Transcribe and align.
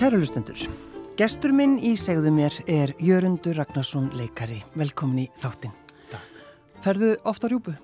Kærulustendur, 0.00 0.56
gestur 1.20 1.52
minn 1.52 1.74
í 1.84 1.90
segðu 2.00 2.30
mér 2.32 2.54
er 2.72 2.94
Jörundur 3.04 3.58
Ragnarsson 3.58 4.06
leikari. 4.16 4.62
Velkomin 4.72 5.26
í 5.26 5.28
þáttinn. 5.42 5.74
Ferðu 6.80 7.10
ofta 7.28 7.50
rjúpu? 7.52 7.74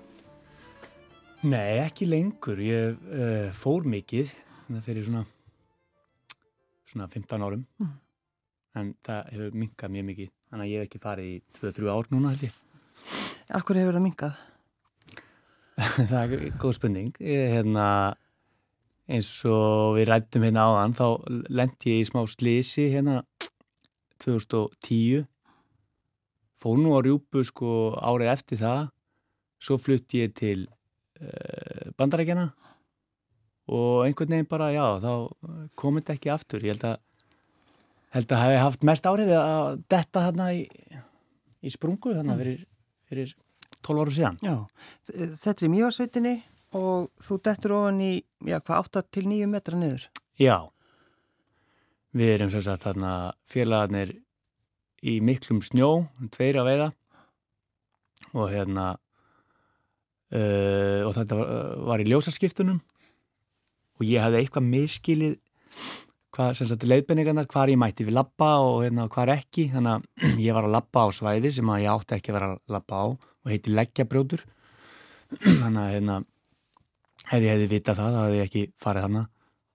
Nei, 1.45 1.77
ekki 1.83 2.07
lengur. 2.09 2.57
Ég 2.57 2.97
uh, 2.97 3.53
fór 3.53 3.85
mikið, 3.85 4.33
það 4.65 4.81
fyrir 4.89 5.05
svona, 5.05 5.21
svona 6.89 7.09
15 7.13 7.45
árum, 7.45 7.63
mm. 7.77 7.95
en 8.81 8.93
það 9.05 9.33
hefur 9.35 9.61
minkað 9.67 9.97
mjög 9.99 10.09
mikið. 10.09 10.35
Þannig 10.49 10.65
að 10.65 10.73
ég 10.73 10.81
hef 10.81 10.89
ekki 10.89 11.05
farið 11.05 11.31
í 11.35 11.39
2-3 11.61 11.95
ár 11.99 12.13
núna 12.15 12.33
held 12.33 12.47
ég. 12.49 12.61
Akkur 13.61 13.77
hefur 13.83 13.99
það 13.99 14.07
minkað? 14.09 14.45
það 16.15 16.23
er 16.25 16.49
góð 16.57 16.79
spurning. 16.81 17.13
Ég, 17.21 17.51
hérna, 17.59 17.91
eins 19.07 19.29
og 19.47 19.95
við 19.97 20.09
rættum 20.11 20.45
hérna 20.47 20.67
áðan 20.67 20.95
þá 20.97 21.07
lendi 21.49 21.93
ég 21.93 22.03
í 22.03 22.07
smá 22.09 22.21
slisi 22.27 22.89
hérna 22.91 23.21
2010 24.23 25.25
fór 26.61 26.79
nú 26.81 26.95
á 26.97 26.99
rjúpu 27.05 27.43
sko 27.47 27.95
árið 27.95 28.33
eftir 28.33 28.61
það. 28.61 28.87
Svo 29.57 29.77
flutti 29.81 30.21
ég 30.21 30.33
til 30.37 30.67
uh, 30.67 31.89
bandarækjana 31.97 32.51
og 33.73 34.05
einhvern 34.05 34.35
veginn 34.35 34.49
bara 34.49 34.69
já 34.75 34.85
þá 35.01 35.11
komið 35.79 36.03
þetta 36.03 36.17
ekki 36.17 36.33
aftur. 36.33 36.65
Ég 36.65 36.75
held 36.75 36.85
að 36.91 36.99
held 38.15 38.33
að 38.33 38.43
hafi 38.43 38.59
haft 38.63 38.85
mest 38.87 39.07
árið 39.09 39.33
að 39.37 39.81
detta 39.91 40.27
hérna 40.27 40.51
í, 40.55 40.61
í 41.61 41.73
sprungu 41.73 42.13
þannig 42.15 42.33
að 42.33 42.43
fyrir, 42.43 42.61
fyrir 43.09 43.33
12 43.87 44.03
áru 44.03 44.15
síðan. 44.15 44.37
Já, 44.43 44.55
þetta 45.43 45.65
er 45.65 45.73
mjögsveitinni 45.73 46.35
og 46.75 47.09
þú 47.23 47.39
dettur 47.45 47.75
ofan 47.77 48.01
í, 48.03 48.13
já, 48.43 48.59
hvað, 48.59 48.89
8 48.89 49.03
til 49.15 49.27
9 49.29 49.49
metra 49.51 49.79
niður? 49.79 50.07
Já, 50.41 50.67
við 52.17 52.33
erum 52.35 52.51
sem 52.53 52.63
sagt 52.65 52.85
þarna 52.85 53.13
félagarnir 53.49 54.15
í 55.07 55.19
miklum 55.23 55.61
snjó, 55.63 56.07
tveir 56.33 56.59
að 56.61 56.69
veiða. 56.71 56.89
Og 58.35 58.49
hérna 58.51 58.87
uh, 60.33 61.01
og 61.07 61.13
þetta 61.15 61.37
var, 61.39 61.53
var 61.91 62.03
í 62.03 62.09
ljósaskiptunum. 62.09 62.81
Og 63.97 64.05
ég 64.05 64.21
hafði 64.21 64.41
eitthvað 64.41 64.67
miskilið 64.67 65.37
hvað, 66.37 66.53
sem 66.59 66.69
sagt, 66.69 66.85
leiðbenningarnar, 66.85 67.47
hvað 67.49 67.73
ég 67.73 67.81
mætti 67.81 68.05
við 68.05 68.17
lappa 68.19 68.51
og 68.61 68.83
hérna 68.85 69.07
hvað 69.11 69.33
ekki, 69.37 69.69
þannig 69.73 69.93
að 69.95 70.37
ég 70.45 70.57
var 70.57 70.67
að 70.67 70.75
lappa 70.75 71.05
á 71.05 71.07
svæði 71.15 71.53
sem 71.55 71.73
að 71.73 71.83
ég 71.85 71.93
átti 71.93 72.17
ekki 72.17 72.33
að 72.33 72.37
vera 72.37 72.49
að 72.53 72.75
lappa 72.77 73.01
á 73.01 73.05
og 73.07 73.51
heiti 73.51 73.73
leggjabrjóður 73.73 74.43
þannig 75.61 75.81
að 75.81 75.93
hérna 75.95 76.19
hefði 77.31 77.49
ég 77.49 77.55
hefði 77.55 77.71
vitað 77.71 77.99
það, 77.99 78.13
það 78.15 78.27
hefði 78.27 78.37
ég 78.37 78.47
ekki 78.47 78.63
farið 78.83 79.07
hana 79.07 79.23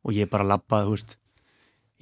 og 0.02 0.16
ég 0.16 0.30
bara 0.32 0.48
lappaði, 0.48 0.88
hú 0.88 0.96
veist, 0.96 1.16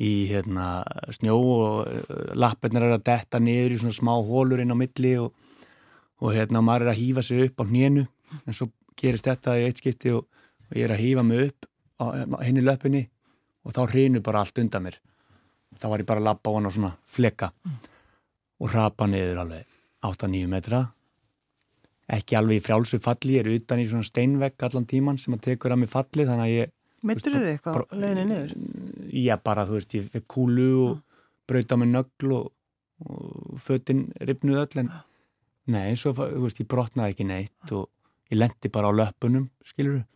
í 0.00 0.10
hérna, 0.30 0.66
snjó 1.12 1.36
og 1.36 1.80
uh, 1.84 2.20
lappirnar 2.38 2.86
er 2.86 2.96
að 2.96 3.06
detta 3.10 3.40
niður 3.42 3.74
í 3.76 3.80
svona 3.82 3.96
smá 3.96 4.12
hólur 4.16 4.62
inn 4.62 4.72
á 4.72 4.76
milli 4.78 5.14
og, 5.20 5.34
og 6.24 6.36
hérna, 6.36 6.62
maður 6.64 6.88
er 6.88 6.92
að 6.94 7.00
hýfa 7.02 7.24
sig 7.26 7.44
upp 7.48 7.60
á 7.60 7.64
hnénu. 7.68 8.06
En 8.46 8.56
svo 8.56 8.70
gerist 9.00 9.28
þetta 9.28 9.58
í 9.60 9.66
eitt 9.68 9.82
skipti 9.82 10.14
og, 10.16 10.24
og 10.70 10.78
ég 10.78 10.86
er 10.86 10.94
að 10.96 11.04
hýfa 11.04 11.26
mig 11.26 11.50
upp 11.50 11.68
á 12.00 12.04
henni 12.40 12.64
löpunni 12.64 13.04
og 13.66 13.76
þá 13.76 13.82
hrinu 13.90 14.24
bara 14.24 14.40
allt 14.40 14.62
undan 14.62 14.86
mér. 14.86 14.96
Þá 15.76 15.86
var 15.92 16.02
ég 16.02 16.08
bara 16.08 16.22
að 16.22 16.30
lappa 16.30 16.52
á 16.52 16.56
hana 16.56 16.72
svona 16.72 16.94
fleka 17.04 17.50
og 18.60 18.72
rapa 18.72 19.08
niður 19.08 19.42
alveg 19.44 19.68
8-9 20.08 20.48
metra 20.48 20.86
ekki 22.10 22.36
alveg 22.38 22.60
í 22.60 22.64
frjálsu 22.64 23.00
falli, 23.02 23.36
ég 23.36 23.44
er 23.44 23.52
utan 23.54 23.82
í 23.82 23.86
svona 23.88 24.06
steinvegg 24.06 24.64
allan 24.66 24.88
tíman 24.90 25.18
sem 25.20 25.36
að 25.36 25.44
tekur 25.50 25.74
að 25.74 25.82
mig 25.82 25.92
falli 25.92 26.26
þannig 26.26 26.46
að 26.46 26.54
ég... 26.54 26.72
Meittur 27.06 27.36
þið 27.36 27.46
eitthvað 27.52 27.94
leginni 27.96 28.24
niður? 28.28 28.50
Já, 29.16 29.34
bara 29.44 29.64
þú 29.68 29.78
veist, 29.78 29.94
ég 29.96 30.10
fekk 30.12 30.26
kúlu 30.34 30.68
og 30.82 30.90
ah. 30.90 31.22
brauta 31.48 31.78
með 31.80 31.94
nögl 31.94 32.34
og, 32.36 32.50
og 33.06 33.62
fötinn 33.64 34.04
ripnuð 34.28 34.62
öll 34.64 34.82
en 34.84 34.92
nei, 35.70 35.84
eins 35.92 36.04
og 36.10 36.18
þú 36.18 36.44
veist, 36.44 36.60
ég 36.60 36.68
brotnaði 36.70 37.14
ekki 37.14 37.28
neitt 37.30 37.74
og 37.76 37.88
ég 38.32 38.40
lendi 38.42 38.72
bara 38.74 38.90
á 38.90 38.98
löpunum, 39.00 39.48
skilur 39.64 40.00
þú? 40.00 40.06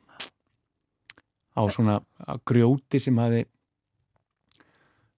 Á 1.55 1.63
svona 1.71 2.01
grjóti 2.43 2.99
sem 2.99 3.19
hafi 3.23 3.45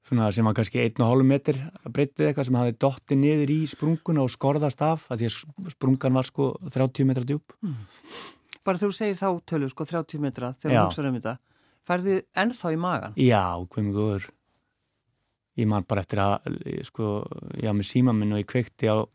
svona 0.07 0.31
sem 0.35 0.47
var 0.47 0.55
kannski 0.55 0.83
1,5 0.85 1.27
metr 1.27 1.59
breytið 1.91 2.29
eitthvað 2.29 2.49
sem 2.49 2.59
hafi 2.61 2.77
dotti 2.85 3.19
niður 3.19 3.53
í 3.53 3.59
sprunguna 3.71 4.23
og 4.23 4.31
skorðast 4.31 4.83
af 4.87 5.09
að 5.11 5.25
því 5.25 5.31
að 5.31 5.75
sprungan 5.75 6.19
var 6.19 6.29
sko 6.29 6.53
30 6.71 7.09
metra 7.09 7.27
djúb 7.27 7.57
mm. 7.61 7.83
Bara 8.67 8.81
þú 8.83 8.91
segir 8.95 9.19
þá 9.19 9.29
tölur 9.47 9.71
sko 9.71 9.87
30 9.87 10.23
metra 10.23 10.51
þegar 10.55 10.77
þú 10.77 10.87
hugsaður 10.89 11.11
um 11.11 11.19
þetta 11.21 11.35
færðu 11.87 12.17
ennþá 12.43 12.73
í 12.75 12.79
magan? 12.83 13.15
Já, 13.21 13.45
hvað 13.63 13.87
mjög 13.87 13.99
góður. 14.01 14.25
Ég 15.57 15.69
man 15.71 15.87
bara 15.89 16.03
eftir 16.03 16.21
að 16.21 16.49
sko, 16.85 17.11
ég 17.57 17.71
haf 17.71 17.79
með 17.79 17.89
síman 17.93 18.19
minn 18.19 18.35
og 18.35 18.43
ég 18.43 18.49
kveikti 18.51 18.91
á, 18.91 19.07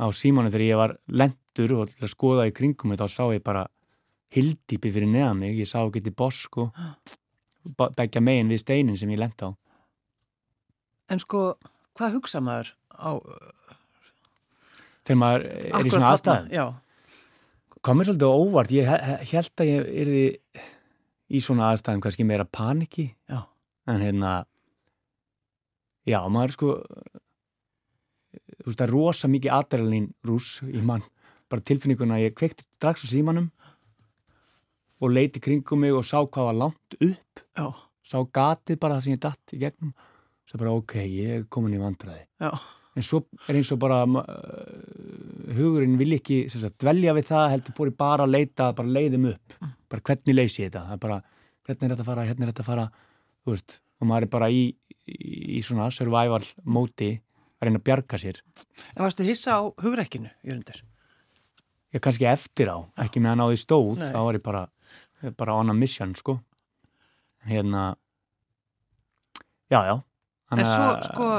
á 0.00 0.06
símanu 0.16 0.50
þegar 0.50 0.64
ég 0.64 0.80
var 0.80 0.96
lendur 1.12 1.76
og 1.76 1.92
til 1.92 2.08
að 2.08 2.14
skoða 2.14 2.48
í 2.48 2.54
kringum 2.56 2.96
þá 2.96 3.06
sá 3.12 3.22
ég 3.36 3.44
bara 3.44 3.68
hildýpi 4.34 4.92
fyrir 4.96 5.12
neðan 5.12 5.44
mig, 5.44 5.60
ég 5.60 5.68
sá 5.68 5.82
ekki 5.82 6.02
til 6.08 6.16
boss 6.16 6.48
sko. 6.48 6.70
Begja 7.98 8.24
megin 8.24 8.48
við 8.48 8.64
steinin 8.64 8.96
sem 8.96 9.12
ég 9.12 9.20
lenda 9.20 9.52
á 9.52 9.67
En 11.08 11.20
sko, 11.22 11.42
hvað 11.96 12.18
hugsa 12.18 12.42
maður 12.44 12.74
á... 12.92 13.10
Þegar 15.08 15.20
maður 15.22 15.46
er 15.48 15.86
í 15.88 15.92
svona 15.92 16.10
aðstæðan? 16.12 16.48
Já. 16.52 16.66
Komur 17.88 18.08
svolítið 18.08 18.42
óvart. 18.42 18.74
Ég 18.74 18.90
held 19.32 19.62
að 19.62 19.70
ég 19.70 19.86
erði 20.02 20.24
í 21.32 21.40
svona 21.44 21.70
aðstæðan 21.72 22.02
kannski 22.04 22.26
meira 22.28 22.44
paniki. 22.44 23.06
Já. 23.30 23.46
En 23.88 24.04
hérna, 24.04 24.32
já, 26.04 26.18
maður 26.28 26.52
sko, 26.58 26.72
þú 28.58 28.66
veist, 28.66 28.76
það 28.76 28.84
er 28.84 28.92
rosa 28.92 29.30
mikið 29.32 29.54
adrenalín 29.56 30.10
rús 30.28 30.58
í 30.68 30.82
mann. 30.84 31.06
Bara 31.48 31.64
tilfinninguna 31.64 32.20
ég 32.20 32.36
kvekti 32.36 32.66
strax 32.76 33.06
á 33.08 33.08
símanum 33.08 33.48
og 35.00 35.14
leiti 35.14 35.40
kringum 35.40 35.80
mig 35.80 35.96
og 35.96 36.04
sá 36.04 36.18
hvað 36.20 36.50
var 36.50 36.60
langt 36.66 36.98
upp. 37.00 37.44
Já. 37.56 37.66
Sá 38.04 38.18
gatið 38.20 38.80
bara 38.82 38.98
það 38.98 39.06
sem 39.06 39.16
ég 39.16 39.24
datt 39.24 39.56
í 39.56 39.62
gegnum 39.64 39.96
svo 40.48 40.60
bara 40.60 40.74
ok, 40.76 40.94
ég 41.04 41.34
er 41.36 41.48
komin 41.52 41.76
í 41.76 41.80
vandræði. 41.80 42.24
Já. 42.40 42.52
en 42.98 43.04
svo 43.06 43.20
er 43.46 43.58
eins 43.60 43.68
og 43.74 43.78
bara 43.82 44.00
uh, 44.08 44.22
hugurinn 45.54 45.98
vil 46.00 46.16
ekki 46.16 46.38
sagt, 46.50 46.78
dvelja 46.82 47.14
við 47.14 47.28
það, 47.28 47.50
heldur 47.54 47.76
fóri 47.76 47.92
bara 47.94 48.24
að 48.26 48.34
leita 48.34 48.72
bara 48.76 48.94
leiðum 48.96 49.28
upp, 49.34 49.58
bara 49.92 50.04
hvernig 50.08 50.34
leysi 50.34 50.64
ég 50.64 50.72
þetta, 50.72 50.86
það 50.88 50.96
er 50.96 51.04
bara, 51.04 51.18
hvernig 51.68 51.84
er 51.84 51.92
þetta 51.92 52.04
að 52.04 52.10
fara 52.10 52.24
hvernig 52.26 52.46
er 52.46 52.52
þetta 52.52 52.64
að 52.64 52.70
fara, 52.72 52.88
þú 53.44 53.54
veist 53.54 53.78
og 53.98 54.10
maður 54.10 54.26
er 54.26 54.32
bara 54.32 54.50
í, 54.54 54.64
í, 55.04 55.16
í 55.58 55.62
svona 55.66 55.88
survival 55.94 56.42
móti 56.64 57.12
að 57.58 57.68
reyna 57.68 57.80
að 57.80 57.86
bjarga 57.88 58.20
sér. 58.22 58.42
En 58.94 59.02
varstu 59.02 59.26
hissa 59.26 59.58
á 59.58 59.62
hugreikinu, 59.82 60.30
Jörgundur? 60.46 60.82
Já, 61.94 62.00
kannski 62.04 62.28
eftir 62.30 62.70
á, 62.70 62.78
ekki 63.02 63.22
með 63.22 63.34
að 63.34 63.40
ná 63.40 63.46
því 63.48 63.62
stóð 63.62 63.94
Nei. 63.98 64.10
þá 64.14 64.18
var 64.20 64.38
ég 64.38 64.44
bara, 64.44 64.66
bara 65.40 65.56
on 65.58 65.72
a 65.72 65.74
mission, 65.74 66.14
sko. 66.18 66.38
Hérna 67.48 67.88
já, 69.70 69.80
já 69.86 69.96
En 70.54 70.62
svo, 70.64 70.92
sko, 71.04 71.30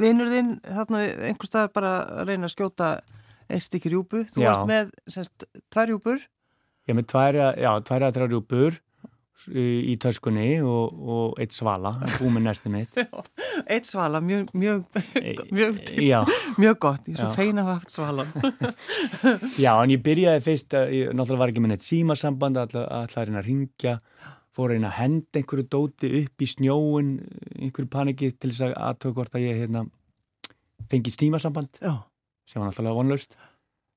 vinnur 0.00 0.30
þinn, 0.32 0.54
þarna 0.64 1.02
einhver 1.28 1.48
stað 1.48 1.72
bara 1.74 1.96
að 2.20 2.30
reyna 2.30 2.48
að 2.48 2.54
skjóta 2.54 2.92
eitt 3.52 3.66
stykki 3.66 3.92
rjúbu. 3.92 4.22
Þú 4.32 4.44
já. 4.44 4.48
varst 4.48 4.70
með, 4.70 4.94
semst, 5.12 5.44
tvær 5.72 5.90
rjúbur. 5.90 6.24
Ég 6.88 6.98
með 6.98 7.10
tvær, 7.12 7.38
já, 7.60 7.70
tvær 7.86 8.08
að 8.08 8.16
tvær 8.16 8.32
rjúbur 8.32 8.80
í, 9.50 9.94
töskunni 10.00 10.48
og, 10.62 10.98
og 11.12 11.40
eitt 11.42 11.54
svala, 11.54 11.94
búið 12.16 12.36
með 12.36 12.44
næstu 12.46 12.72
mitt. 12.72 12.98
eitt 13.72 13.88
svala, 13.88 14.22
mjög, 14.24 14.52
mjög, 14.56 14.84
mjög, 15.56 15.80
mjög 16.60 16.78
gott. 16.82 17.08
Ég 17.08 17.16
er 17.16 17.22
svo 17.24 17.32
feina 17.36 17.64
að 17.64 17.70
hafa 17.70 17.78
haft 17.80 17.94
svala. 17.94 18.26
já, 19.58 19.72
en 19.74 19.94
ég 19.94 20.04
byrjaði 20.08 20.44
fyrst, 20.46 20.78
ég 20.94 21.12
náttúrulega 21.16 21.44
var 21.44 21.54
ekki 21.54 21.64
með 21.64 21.74
neitt 21.74 21.86
símasamband, 21.86 22.62
alltaf 22.62 22.86
að 22.86 23.16
hlærina 23.16 23.44
ringja 23.44 23.98
fór 24.52 24.74
einn 24.74 24.86
að 24.88 24.98
henda 24.98 25.40
einhverju 25.40 25.68
dóti 25.72 26.10
upp 26.22 26.44
í 26.44 26.48
snjóun 26.50 27.14
einhverju 27.56 27.90
paniki 27.92 28.32
til 28.34 28.50
þess 28.50 28.66
að 28.66 28.74
aðtöku 28.88 29.16
hvort 29.18 29.38
að 29.38 29.46
ég 29.46 29.62
hérna, 29.62 29.86
fengi 30.92 31.12
stímasamband 31.14 31.80
Já. 31.80 31.94
sem 32.48 32.60
var 32.60 32.68
náttúrulega 32.68 32.98
vonlaust 32.98 33.38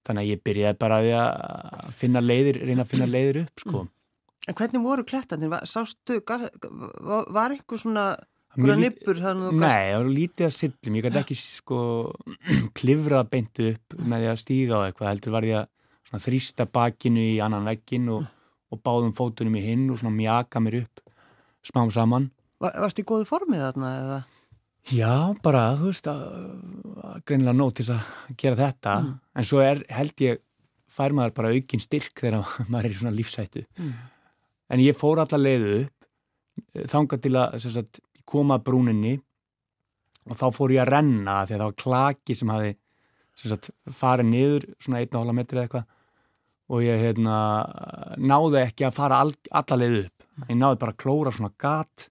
þannig 0.05 0.21
að 0.21 0.31
ég 0.31 0.45
byrjaði 0.45 0.79
bara 0.79 1.01
að 1.01 1.91
finna 1.97 2.21
leiðir, 2.21 2.61
reyna 2.61 2.85
að 2.85 2.91
finna 2.93 3.09
leiðir 3.09 3.41
upp 3.41 3.63
sko. 3.63 3.83
Mm. 3.83 3.91
En 4.45 4.57
hvernig 4.59 4.83
voru 4.85 5.05
klettanir? 5.09 5.53
Sástu, 5.65 6.19
var 6.21 7.55
einhver 7.55 7.81
svona 7.81 8.05
nippur 8.55 9.17
að 9.19 9.41
Nei, 9.57 9.89
það 9.89 9.97
var 9.97 10.11
lítið 10.13 10.47
að 10.47 10.53
sillum, 10.55 10.97
ég 10.99 11.07
gæti 11.07 11.21
ekki 11.23 11.37
sko 11.39 11.79
klifra 12.77 13.23
beint 13.27 13.63
upp 13.65 13.97
með 13.97 14.21
því 14.21 14.29
að 14.31 14.41
stíga 14.43 14.79
á 14.79 14.85
eitthvað, 14.85 15.09
heldur 15.11 15.35
var 15.35 15.49
ég 15.49 15.65
að 16.13 16.25
þrýsta 16.27 16.67
bakinu 16.69 17.25
í 17.33 17.35
annan 17.43 17.67
veggin 17.67 18.11
og 18.13 18.29
og 18.73 18.81
báðum 18.85 19.13
fótunum 19.17 19.57
í 19.59 19.65
hinn 19.65 19.89
og 19.93 19.99
svona 20.01 20.15
mjaka 20.15 20.61
mér 20.63 20.83
upp 20.83 21.03
smám 21.65 21.91
saman 21.93 22.31
Var, 22.61 22.71
Varst 22.79 23.01
í 23.01 23.05
góðu 23.07 23.27
formið 23.27 23.65
þarna 23.65 23.91
eða? 23.99 24.17
Já, 24.93 25.33
bara, 25.43 25.63
þú 25.79 25.89
veist 25.89 26.07
að, 26.07 26.21
greinilega 27.25 27.57
nót 27.57 27.79
til 27.79 27.87
að 27.95 28.09
gera 28.37 28.59
þetta 28.59 28.95
mm. 29.01 29.13
en 29.35 29.47
svo 29.49 29.61
er, 29.65 29.81
held 29.91 30.23
ég 30.23 30.41
fær 30.95 31.15
maður 31.17 31.35
bara 31.39 31.53
aukinn 31.55 31.83
styrk 31.83 32.21
þegar 32.21 32.45
maður 32.71 32.89
er 32.89 32.93
í 32.93 32.99
svona 32.99 33.15
lífsættu 33.15 33.65
mm. 33.65 33.93
en 34.75 34.83
ég 34.85 34.97
fór 34.97 35.23
alla 35.23 35.41
leiðu 35.41 35.79
upp 35.81 36.09
eh, 36.77 36.85
þanga 36.91 37.21
til 37.23 37.33
að 37.41 37.57
sagt, 37.65 38.01
koma 38.29 38.59
brúninni 38.61 39.17
og 40.29 40.39
þá 40.39 40.47
fór 40.53 40.73
ég 40.73 40.85
að 40.85 40.93
renna 40.93 41.41
því 41.45 41.57
að 41.57 41.59
það 41.59 41.67
var 41.67 41.79
klaki 41.83 42.37
sem 42.37 42.53
hafi 42.53 42.73
farið 43.93 44.29
niður 44.29 44.69
svona 44.79 45.03
1,5 45.03 45.35
metri 45.35 45.57
eða 45.59 45.65
eitthvað 45.67 45.91
og 46.71 46.81
ég 46.81 47.01
hérna, 47.03 47.37
náði 48.17 48.61
ekki 48.63 48.87
að 48.87 48.95
fara 48.97 49.19
all, 49.23 49.33
alla 49.53 49.77
leið 49.81 49.97
upp. 50.05 50.25
Ég 50.49 50.57
náði 50.59 50.79
bara 50.81 50.95
að 50.95 51.01
klóra 51.03 51.33
svona 51.35 51.53
gat 51.61 52.09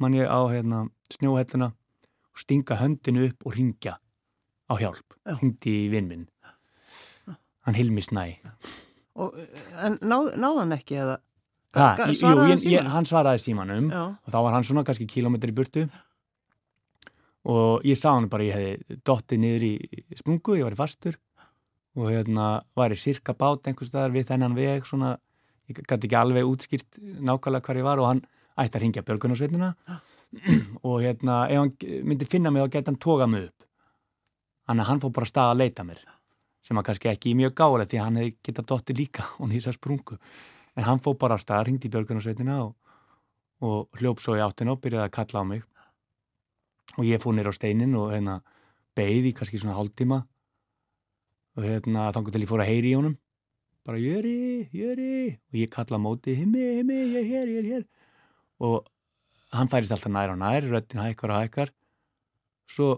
mann 0.00 0.16
ég 0.16 0.26
á 0.30 0.40
hérna, 0.48 0.84
snjóhelluna 1.12 1.70
og 1.74 2.40
stinga 2.40 2.78
höndinu 2.80 3.26
upp 3.28 3.46
og 3.46 3.56
ringja 3.58 3.98
á 4.70 4.74
hjálp. 4.80 5.16
Ringdi 5.28 5.74
í 5.84 5.88
vinn 5.92 6.08
minn. 6.08 6.28
Hann 7.66 7.76
hilmi 7.76 8.00
snæ. 8.00 8.24
Og, 9.20 9.34
en 9.84 9.98
náð, 10.00 10.32
náð 10.40 10.62
hann 10.62 10.78
ekki 10.78 10.96
eða? 11.02 11.18
Ha, 11.76 11.90
Ga- 11.98 12.06
jú, 12.10 12.30
ég, 12.50 12.62
ég, 12.66 12.86
hann 12.90 13.06
svaraði 13.06 13.42
símanum 13.44 13.90
Já. 13.92 14.00
og 14.18 14.32
þá 14.32 14.38
var 14.42 14.54
hann 14.56 14.64
svona 14.66 14.82
kannski 14.82 15.06
kílómetri 15.06 15.52
í 15.52 15.54
burtu 15.54 15.84
og 17.46 17.84
ég 17.86 17.94
sá 17.98 18.08
hann 18.16 18.26
bara 18.32 18.42
ég 18.48 18.56
hefði 18.56 18.98
dottið 19.06 19.38
niður 19.44 19.66
í 19.68 19.74
sprungu, 20.18 20.56
ég 20.58 20.66
var 20.66 20.74
í 20.74 20.80
fastur 20.80 21.14
og 21.98 22.10
hérna 22.12 22.62
var 22.76 22.92
ég 22.94 23.00
sirka 23.00 23.34
bát 23.34 23.66
einhvers 23.66 23.90
staðar 23.90 24.14
við 24.14 24.28
þennan 24.30 24.54
veg 24.54 24.86
svona, 24.86 25.16
ég 25.70 25.80
gæti 25.80 26.06
ekki 26.06 26.18
alveg 26.18 26.46
útskýrt 26.46 27.00
nákvæmlega 27.00 27.66
hvar 27.66 27.80
ég 27.80 27.86
var 27.86 28.02
og 28.02 28.08
hann 28.10 28.22
ætti 28.60 28.78
að 28.78 28.84
ringja 28.84 29.04
björgunarsveitina. 29.06 29.74
Og 30.86 31.00
hérna 31.02 31.42
ef 31.50 31.58
hann 31.58 31.72
myndi 32.06 32.28
finna 32.30 32.52
mig 32.54 32.62
þá 32.62 32.76
gæti 32.76 32.90
hann 32.92 33.00
tókað 33.02 33.30
mig 33.32 33.48
upp. 33.48 33.66
Að 34.70 34.82
hann 34.86 35.02
fór 35.02 35.14
bara 35.16 35.26
að 35.26 35.32
staða 35.32 35.54
að 35.54 35.62
leita 35.64 35.86
mér 35.86 36.04
sem 36.60 36.76
að 36.76 36.86
kannski 36.90 37.08
ekki 37.10 37.32
mjög 37.34 37.54
gálega 37.56 37.88
því 37.88 37.98
að 37.98 38.04
hann 38.04 38.18
hefði 38.20 38.32
getað 38.46 38.66
dottið 38.70 38.98
líka 39.00 39.26
og 39.40 39.50
nýsa 39.50 39.74
sprungu. 39.74 40.20
En 40.78 40.86
hann 40.86 41.02
fór 41.02 41.16
bara 41.18 41.38
að 41.38 41.44
staða, 41.46 41.66
ringdi 41.66 41.90
björgunarsveitina 41.90 42.60
og, 42.62 42.74
og 43.66 43.98
hljóp 43.98 44.22
svo 44.22 44.36
í 44.38 44.44
áttina 44.44 44.76
og 44.76 44.82
byrjaði 44.84 45.08
að 45.08 45.14
kalla 45.16 45.42
á 45.42 45.44
mig. 45.50 45.64
Og 46.98 47.06
ég 47.08 47.22
fór 47.22 47.34
nýra 47.34 47.50
á 47.50 47.58
steinin 47.58 47.96
og 47.98 48.12
hérna 48.14 48.38
beigði 48.94 49.32
kannski 49.34 49.58
svona 49.62 49.78
hálftíma 49.78 50.20
og 51.60 51.66
hérna 51.68 52.08
þangur 52.16 52.34
til 52.34 52.42
ég 52.44 52.50
fór 52.50 52.64
að 52.64 52.72
heyri 52.72 52.92
í 52.92 52.96
honum. 52.98 53.18
Bara 53.86 54.00
jöri, 54.00 54.66
jöri. 54.76 55.12
Og 55.52 55.60
ég 55.60 55.72
kalla 55.72 56.00
móti, 56.00 56.34
himmi, 56.36 56.64
himmi, 56.80 56.98
ég 57.14 57.20
er 57.20 57.30
hér, 57.30 57.52
ég 57.52 57.62
er 57.62 57.70
hér. 57.74 57.86
Og 58.64 58.88
hann 59.56 59.70
færist 59.72 59.92
alltaf 59.94 60.12
nær 60.12 60.34
og 60.34 60.40
nær, 60.40 60.66
röttin 60.72 61.02
hækkar 61.04 61.34
og 61.34 61.44
hækkar. 61.44 61.72
Svo, 62.70 62.92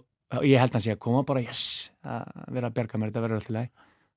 ég 0.47 0.61
held 0.63 0.75
hann 0.75 0.85
sé 0.85 0.95
að 0.95 1.03
koma 1.05 1.23
bara, 1.27 1.45
yes, 1.45 1.91
að 2.07 2.55
vera 2.57 2.71
að 2.71 2.79
berga 2.81 3.01
mér 3.01 3.13
þetta 3.13 3.27
verður 3.27 3.43
alltaf 3.43 3.59
leið 3.59 3.73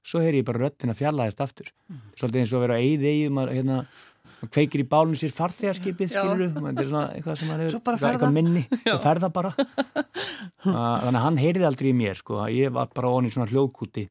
svo 0.06 0.22
heyri 0.22 0.42
ég 0.42 0.48
bara 0.48 0.62
röttin 0.66 0.94
að 0.94 1.00
fjallaðist 1.02 1.42
aftur 1.42 1.72
svolítið 2.18 2.42
eins 2.42 2.54
og 2.54 2.60
að 2.60 2.66
vera 2.66 2.78
að 2.78 2.86
eyði 2.86 3.14
í 3.18 3.30
maður 3.34 3.56
hérna, 3.58 3.78
maður 3.80 4.15
kveikir 4.52 4.82
í 4.84 4.88
bálunum 4.90 5.18
sér 5.20 5.34
farþegarskipið 5.36 6.12
skilur 6.14 6.50
þetta 6.54 6.82
er 6.84 6.90
svona 6.90 7.06
eitthvað 7.16 7.40
sem 7.40 7.50
hann 7.52 7.64
hefur 7.64 7.80
eitthvað- 7.80 8.24
það. 8.26 8.34
minni, 8.36 8.64
það 9.24 9.32
bara. 9.34 9.54
Ah, 10.66 10.98
þannig 11.04 11.20
að 11.20 11.24
hann 11.24 11.38
heyriði 11.38 11.66
aldrei 11.68 11.88
í 11.92 11.96
mér 11.98 12.18
sko, 12.18 12.40
ég 12.50 12.72
var 12.74 12.88
bara 12.94 13.10
onni 13.14 13.30
svona 13.30 13.46
hljóðkúti. 13.52 14.08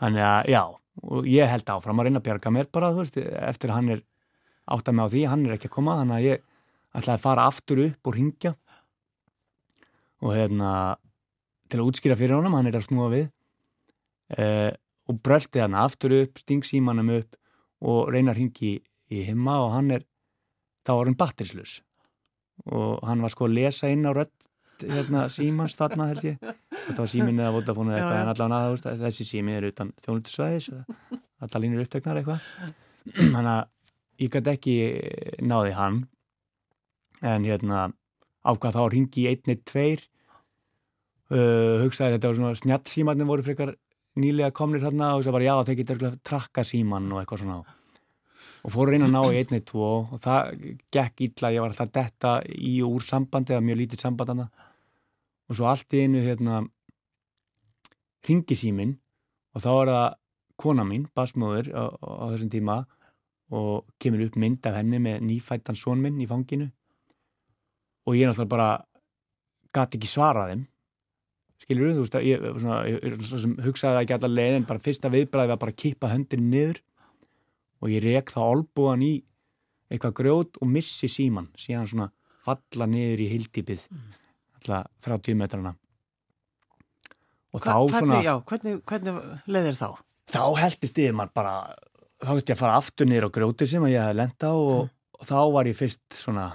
Þannig 0.00 0.24
að 0.24 0.48
já 0.54 0.62
og 1.08 1.26
ég 1.30 1.50
held 1.52 1.68
áfram 1.74 2.00
að 2.00 2.08
reyna 2.08 2.20
að 2.22 2.26
bjarga 2.28 2.52
mér 2.54 2.70
bara 2.74 2.88
þú 2.94 3.02
veist, 3.04 3.18
eftir 3.18 3.72
hann 3.74 3.90
er 3.92 4.00
átt 4.68 4.88
að 4.90 4.96
með 4.98 5.04
á 5.04 5.12
því, 5.12 5.22
hann 5.30 5.44
er 5.46 5.54
ekki 5.56 5.68
að 5.70 5.74
koma 5.76 5.98
þannig 6.00 6.16
að 6.16 6.26
ég 6.28 6.42
ætlaði 6.98 7.14
að 7.18 7.22
fara 7.26 7.44
aftur 7.50 7.82
upp 7.84 8.10
og 8.10 8.16
ringja 8.18 8.54
og 10.24 10.34
hérna 10.34 10.72
til 11.70 11.78
að 11.82 11.90
útskýra 11.92 12.16
fyrir 12.18 12.38
honum, 12.38 12.56
hann 12.58 12.66
er 12.70 12.78
að 12.80 12.86
snúa 12.88 13.10
við. 13.12 13.28
Eh, 14.34 14.72
og 15.08 15.20
brölti 15.24 15.60
hann 15.62 15.76
aftur 15.78 16.14
upp, 16.22 16.40
sting 16.40 16.64
símanum 16.66 17.12
upp 17.20 17.37
og 17.84 18.12
reyna 18.12 18.34
að 18.34 18.42
ringi 18.42 18.72
í, 18.78 19.22
himma 19.24 19.60
og 19.64 19.72
hann 19.76 19.92
er 19.94 20.04
þá 20.86 20.92
var 20.94 21.10
hann 21.10 21.18
batterislus 21.20 21.78
og 22.66 23.04
hann 23.06 23.22
var 23.22 23.32
sko 23.32 23.46
að 23.46 23.56
lesa 23.60 23.90
inn 23.92 24.08
á 24.08 24.12
rödd 24.12 24.34
hérna, 24.86 25.26
símans 25.32 25.76
þarna 25.78 26.08
held 26.12 26.24
ég. 26.26 26.36
Þetta 26.70 27.02
var 27.02 27.10
síminn 27.10 27.40
eða 27.40 27.54
Vodafone 27.56 27.94
eða 27.94 28.00
eitthvað 28.00 28.20
en 28.20 28.32
allavega 28.32 28.74
veist, 28.74 28.90
þessi 29.02 29.26
sími 29.26 29.56
er 29.56 29.66
utan 29.70 29.90
þjónutisvæðis 30.04 30.68
allar 31.38 31.62
línur 31.62 31.84
upptöknar 31.84 32.20
eitthvað. 32.20 32.46
Þannig 33.34 33.50
að 33.54 34.22
ég 34.22 34.34
gæti 34.34 34.54
ekki 34.54 34.76
náði 35.46 35.74
hann. 35.78 35.98
En 37.26 37.46
hérna 37.46 37.88
ákvað 38.46 38.78
þá 38.78 38.80
að 38.84 38.92
ringi 38.94 39.24
í 39.24 39.28
einni 39.32 39.58
tveir. 39.66 40.06
Uh, 41.28 41.84
hugsaði 41.84 42.16
þetta 42.16 42.30
var 42.30 42.38
svona 42.38 42.56
snjatt 42.56 42.88
símarnir 42.88 43.28
voru 43.28 43.44
frekar 43.44 43.74
nýlega 44.18 44.54
komnir 44.54 44.84
hérna 44.84 45.14
og 45.16 45.24
það 45.26 45.36
bara 45.36 45.48
já 45.48 45.54
þeir 45.68 45.82
örugglega 45.84 46.22
trakka 46.26 46.64
síman 46.66 47.10
og 47.12 47.22
eitthvað 47.22 47.42
svona. 47.44 47.74
Og 48.66 48.72
fóru 48.74 48.90
að 48.90 48.94
reyna 48.96 49.08
að 49.08 49.14
ná 49.14 49.20
í 49.32 49.40
einni 49.40 49.60
tvo 49.66 49.90
og 50.00 50.22
það 50.22 50.64
gekk 50.94 51.22
illa, 51.26 51.52
ég 51.54 51.62
var 51.62 51.72
alltaf 51.72 51.86
að 51.88 51.94
detta 51.98 52.32
í 52.46 52.74
og 52.82 52.98
úr 52.98 53.06
sambandi 53.06 53.54
eða 53.54 53.66
mjög 53.66 53.80
lítið 53.82 54.02
sambandana 54.02 54.48
og 55.48 55.56
svo 55.56 55.68
allt 55.70 55.94
í 55.94 56.02
einu 56.04 56.22
hérna 56.24 56.62
ringi 58.28 58.56
símin 58.58 58.96
og 59.54 59.64
þá 59.64 59.70
er 59.72 59.92
það 59.92 60.08
kona 60.58 60.84
mín, 60.84 61.06
basmóður 61.14 61.70
á, 61.70 61.84
á 61.94 62.24
þessum 62.34 62.50
tíma 62.52 62.80
og 63.54 63.86
kemur 64.02 64.26
upp 64.26 64.36
mynd 64.36 64.66
af 64.68 64.76
henni 64.76 64.98
með 65.00 65.22
nýfættan 65.24 65.78
són 65.78 66.02
minn 66.02 66.18
í 66.20 66.26
fanginu. 66.28 66.66
Og 68.08 68.16
ég 68.18 68.28
náttúrulega 68.28 68.50
bara 68.50 68.70
gati 69.72 69.98
ekki 69.98 70.10
svarað 70.10 70.52
þeim 70.52 70.66
skilur 71.68 71.92
þú 71.92 72.04
veist 72.04 72.14
að 72.16 72.24
ég, 72.24 72.44
svona, 72.62 72.76
ég, 72.88 73.00
ég 73.04 73.24
svona 73.28 73.42
sem 73.44 73.56
hugsaði 73.66 74.00
ekki 74.02 74.14
allar 74.16 74.32
leiðin 74.32 74.68
bara 74.68 74.80
fyrsta 74.80 75.10
viðbræði 75.12 75.52
var 75.52 75.60
bara 75.60 75.74
að 75.74 75.80
kippa 75.82 76.08
höndin 76.08 76.46
niður 76.48 76.78
og 77.84 77.92
ég 77.92 78.04
rek 78.06 78.32
þá 78.32 78.38
olbúan 78.46 79.04
í 79.04 79.10
eitthvað 79.92 80.14
grjót 80.22 80.56
og 80.62 80.70
missi 80.72 81.10
síman 81.12 81.50
síðan 81.60 81.90
svona 81.90 82.08
falla 82.46 82.88
niður 82.88 83.20
í 83.24 83.28
hildýpið 83.34 83.84
alltaf 84.58 84.88
30 85.04 85.36
metrana. 85.38 85.74
Og 87.52 87.60
þá 87.62 87.70
Hva- 87.72 88.00
svona 88.00 88.16
hvernig, 88.16 88.24
já, 88.24 88.34
hvernig, 88.48 88.80
hvernig 88.88 89.20
leiðir 89.48 89.76
þá? 89.78 89.88
þá 90.28 90.42
heldist 90.60 90.98
yfir 91.00 91.14
maður 91.16 91.34
bara 91.36 91.54
þá 92.24 92.32
veist 92.34 92.50
ég 92.50 92.56
að 92.56 92.60
fara 92.60 92.80
aftur 92.80 93.08
niður 93.08 93.28
á 93.28 93.36
grjóti 93.36 93.68
sem 93.68 93.84
ég 93.88 94.02
hef 94.02 94.16
lenda 94.16 94.50
og, 94.56 94.88
og 95.16 95.28
þá 95.28 95.38
var 95.54 95.68
ég 95.70 95.76
fyrst 95.78 96.04
svona 96.16 96.48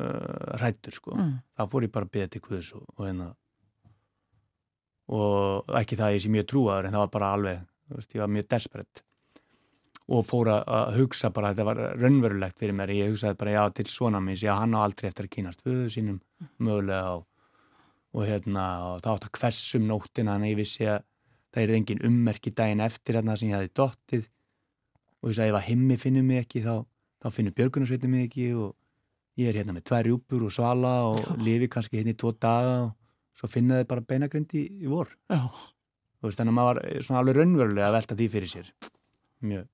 uh, 0.00 0.56
hrættur 0.58 0.96
sko. 0.96 1.14
Mm. 1.18 1.36
þá 1.58 1.62
fór 1.70 1.86
ég 1.86 1.92
bara 1.94 2.08
að 2.08 2.14
beða 2.16 2.32
til 2.32 2.42
Guðs 2.46 2.72
og, 2.78 2.86
og 2.96 3.06
hérna 3.06 3.28
og 5.12 5.72
ekki 5.80 5.98
það 5.98 6.08
að 6.08 6.14
ég 6.16 6.22
sé 6.24 6.30
mjög 6.32 6.46
trúaður 6.52 6.88
en 6.88 6.94
það 6.96 7.02
var 7.04 7.10
bara 7.16 7.30
alveg, 7.36 7.64
veist, 7.92 8.14
ég 8.16 8.22
var 8.22 8.30
mjög 8.32 8.46
desperate. 8.54 9.02
Og 10.12 10.24
fór 10.26 10.48
að- 10.50 10.96
hugsa 10.98 11.30
bara 11.32 11.50
að 11.52 11.56
þetta 11.56 11.66
var 11.68 11.80
raunverulegt 12.00 12.58
fyrir 12.58 12.74
mér 12.74 12.90
ég 12.96 13.12
hugsaði 13.12 13.38
bara 13.38 13.52
já 13.52 13.74
til 13.74 13.84
svona 13.86 14.20
minns, 14.20 14.42
já 14.42 14.54
hann 14.58 14.74
á 14.74 14.80
aldrei 14.82 15.08
eftir 15.08 15.26
að 15.28 15.34
kynast 15.36 15.62
föðu 15.62 15.88
sínum 15.92 16.20
mögulega 16.58 17.16
og, 17.16 17.26
og 18.14 18.26
hérna 18.26 18.64
og 18.94 19.00
það 19.04 19.14
átt 19.14 19.26
að 19.28 19.38
hversum 19.40 19.86
nóttina 19.88 20.34
þannig 20.34 20.48
að 20.48 20.52
ég 20.52 20.60
vissi 20.62 20.84
að 20.90 21.02
það 21.52 21.62
er 21.62 21.74
engin 21.76 22.04
ummerki 22.08 22.50
daginn 22.50 22.80
eftir 22.80 23.14
þarna 23.20 23.36
sem 23.38 23.48
ég 23.52 23.56
hefði 23.60 23.74
dottið. 23.78 24.24
Og 25.22 25.30
ég 25.30 25.36
sagði 25.38 25.52
ef 25.52 25.60
að 25.60 25.68
himmi 25.68 25.96
finnur 26.00 26.24
mig 26.26 26.42
ekki 26.46 26.64
þá, 26.64 26.74
þá 27.22 27.28
finnur 27.30 27.54
björgunarsveitin 27.60 28.10
mig 28.10 28.26
ekki 28.30 28.48
og 28.58 28.74
ég 29.38 29.48
er 29.52 29.60
hérna 29.60 29.76
með 29.76 29.84
tvær 29.88 30.04
rjúpur 30.08 30.42
og 30.48 30.52
svala 30.52 30.94
og 31.12 31.38
lifi 31.38 31.68
kannski 31.68 32.00
hérna 32.00 32.12
í 32.12 32.18
tvo 32.18 32.32
daga 32.32 32.74
og 32.88 32.90
svo 33.38 33.48
finna 33.50 33.80
þið 33.82 33.86
bara 33.92 34.04
beinagrind 34.12 34.52
í, 34.58 34.64
í 34.84 34.90
vor. 34.90 35.12
Já. 35.32 35.40
Veist, 36.22 36.38
þannig 36.38 36.52
að 36.52 36.58
maður 36.58 36.80
var 36.82 37.02
svona 37.06 37.20
alveg 37.22 37.38
raunverulega 37.40 37.86
að 37.88 37.96
velta 37.98 38.16
því 38.18 38.26
fyrir 38.36 38.50
sér. 38.52 38.72
Mjög 39.42 39.68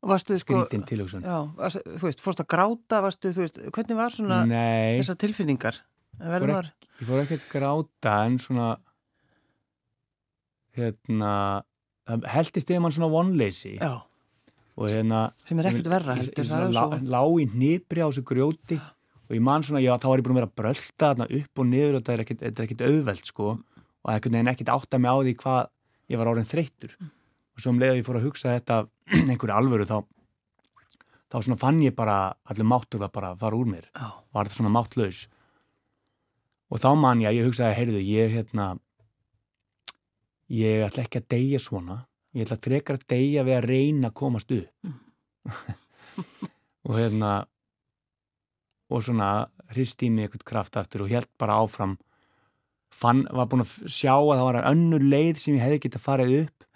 Varstu 0.00 0.36
sko, 0.40 0.60
skrítin 0.62 0.84
tilhugsun. 0.88 1.24
Já, 1.28 1.38
varstu, 1.58 1.80
þú 2.00 2.06
veist, 2.06 2.20
fórst 2.24 2.40
að 2.40 2.46
gráta, 2.54 3.00
varstu, 3.04 3.32
veist, 3.36 3.58
hvernig 3.74 3.98
var 3.98 4.14
svona 4.14 4.38
Nei, 4.48 4.96
þessar 5.02 5.18
tilfinningar? 5.20 5.80
Verður 6.20 6.40
Fór 6.46 6.52
maður, 6.54 6.70
ég 7.00 7.08
fór 7.10 7.20
ekkert 7.24 7.44
gráta 7.52 8.14
en 8.28 8.38
svona 8.40 8.68
hérna 10.78 11.32
heldist 12.32 12.70
yfir 12.72 12.80
mann 12.82 12.94
svona 12.94 13.10
vonleysi. 13.12 13.74
Já, 13.80 13.98
og 14.80 14.88
hérna 14.88 15.20
sem 15.48 15.60
er 15.60 15.68
ekkert 15.70 15.90
verra 15.92 16.14
ég- 16.16 16.22
heldur, 16.24 16.44
ég 16.44 16.50
það 16.50 16.64
er 16.64 16.72
svona 16.72 16.80
svo, 16.80 17.10
lá, 17.10 17.20
lá 17.20 17.22
í 17.42 17.46
hnipri 17.52 18.00
á 18.00 18.08
þessu 18.08 18.24
grjóti 18.30 18.80
og 19.30 19.36
ég 19.36 19.42
man 19.46 19.62
svona, 19.62 19.78
já, 19.78 19.92
þá 19.94 20.08
var 20.10 20.20
ég 20.20 20.26
búin 20.26 20.34
að 20.34 20.40
vera 20.40 20.50
að 20.50 20.56
brölda 20.58 21.00
þarna 21.04 21.26
upp 21.38 21.60
og 21.62 21.68
niður 21.70 21.96
og 21.96 22.00
þetta 22.00 22.14
er 22.16 22.22
þetta 22.30 22.50
er 22.50 22.66
ekkert 22.66 22.86
auðvelt 22.88 23.28
sko. 23.30 23.50
Og 24.00 24.10
ekkert 24.10 24.34
neginn 24.34 24.50
ekkert 24.50 24.72
átta 24.74 24.98
mig 24.98 25.12
á 25.14 25.16
því 25.20 25.34
hvað 25.38 25.60
ég 26.10 26.20
var 26.20 26.30
orðin 26.32 26.48
þreyttur. 26.50 26.96
Og 27.54 27.62
svo 27.62 27.70
um 27.70 27.78
leið 27.78 27.92
að 27.92 28.00
ég 28.00 28.08
fór 28.08 28.18
að 28.18 28.26
hugsa 28.26 28.54
þetta 28.56 28.80
einhverju 29.30 29.54
alvöru 29.54 29.86
þá 29.86 30.00
þá 31.30 31.36
svona 31.46 31.60
fann 31.62 31.78
ég 31.84 31.94
bara 31.94 32.16
allir 32.50 32.66
máttur 32.66 33.04
að 33.06 33.12
bara 33.14 33.36
fara 33.38 33.58
úr 33.60 33.70
mér. 33.70 33.86
Já, 33.94 34.08
var 34.34 34.50
það 34.50 34.58
svona 34.58 34.74
máttlaus 34.74 35.28
og 36.70 36.82
þá 36.82 36.90
man 36.98 37.22
ég 37.22 37.30
að 37.30 37.38
ég 37.38 37.46
hugsaði, 37.48 37.76
heyrðu, 37.78 38.00
ég 38.06 38.34
hérna 38.34 38.66
ég 40.54 40.84
ætla 40.86 41.04
ekki 41.06 41.22
að 41.22 41.30
deyja 41.34 41.62
svona. 41.62 41.96
Ég 42.34 42.46
ætla 42.46 42.60
frekar 42.62 42.98
að 42.98 43.06
deyja 43.10 43.46
við 43.46 43.56
að 43.56 43.66
reyna 43.66 44.10
að 44.10 44.18
komast 44.20 44.52
upp. 44.54 44.92
Og 46.86 46.94
hérna 46.96 47.32
og 48.90 49.04
svona 49.06 49.30
hristi 49.74 50.08
í 50.08 50.14
mig 50.14 50.26
eitthvað 50.26 50.46
kraft 50.50 50.78
aftur 50.80 51.06
og 51.06 51.12
held 51.12 51.30
bara 51.40 51.60
áfram. 51.62 51.96
Fann, 53.00 53.22
var 53.30 53.46
búin 53.48 53.62
að 53.64 53.76
sjá 53.86 54.12
að 54.16 54.34
það 54.34 54.46
var 54.48 54.60
önnur 54.72 55.04
leið 55.06 55.38
sem 55.40 55.56
ég 55.56 55.64
hefði 55.64 55.82
getað 55.86 56.04
farið 56.04 56.36
upp. 56.40 56.68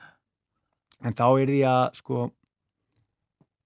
En 1.04 1.16
þá 1.18 1.26
er 1.28 1.50
því 1.50 1.62
að 1.68 1.84
sko 1.98 2.20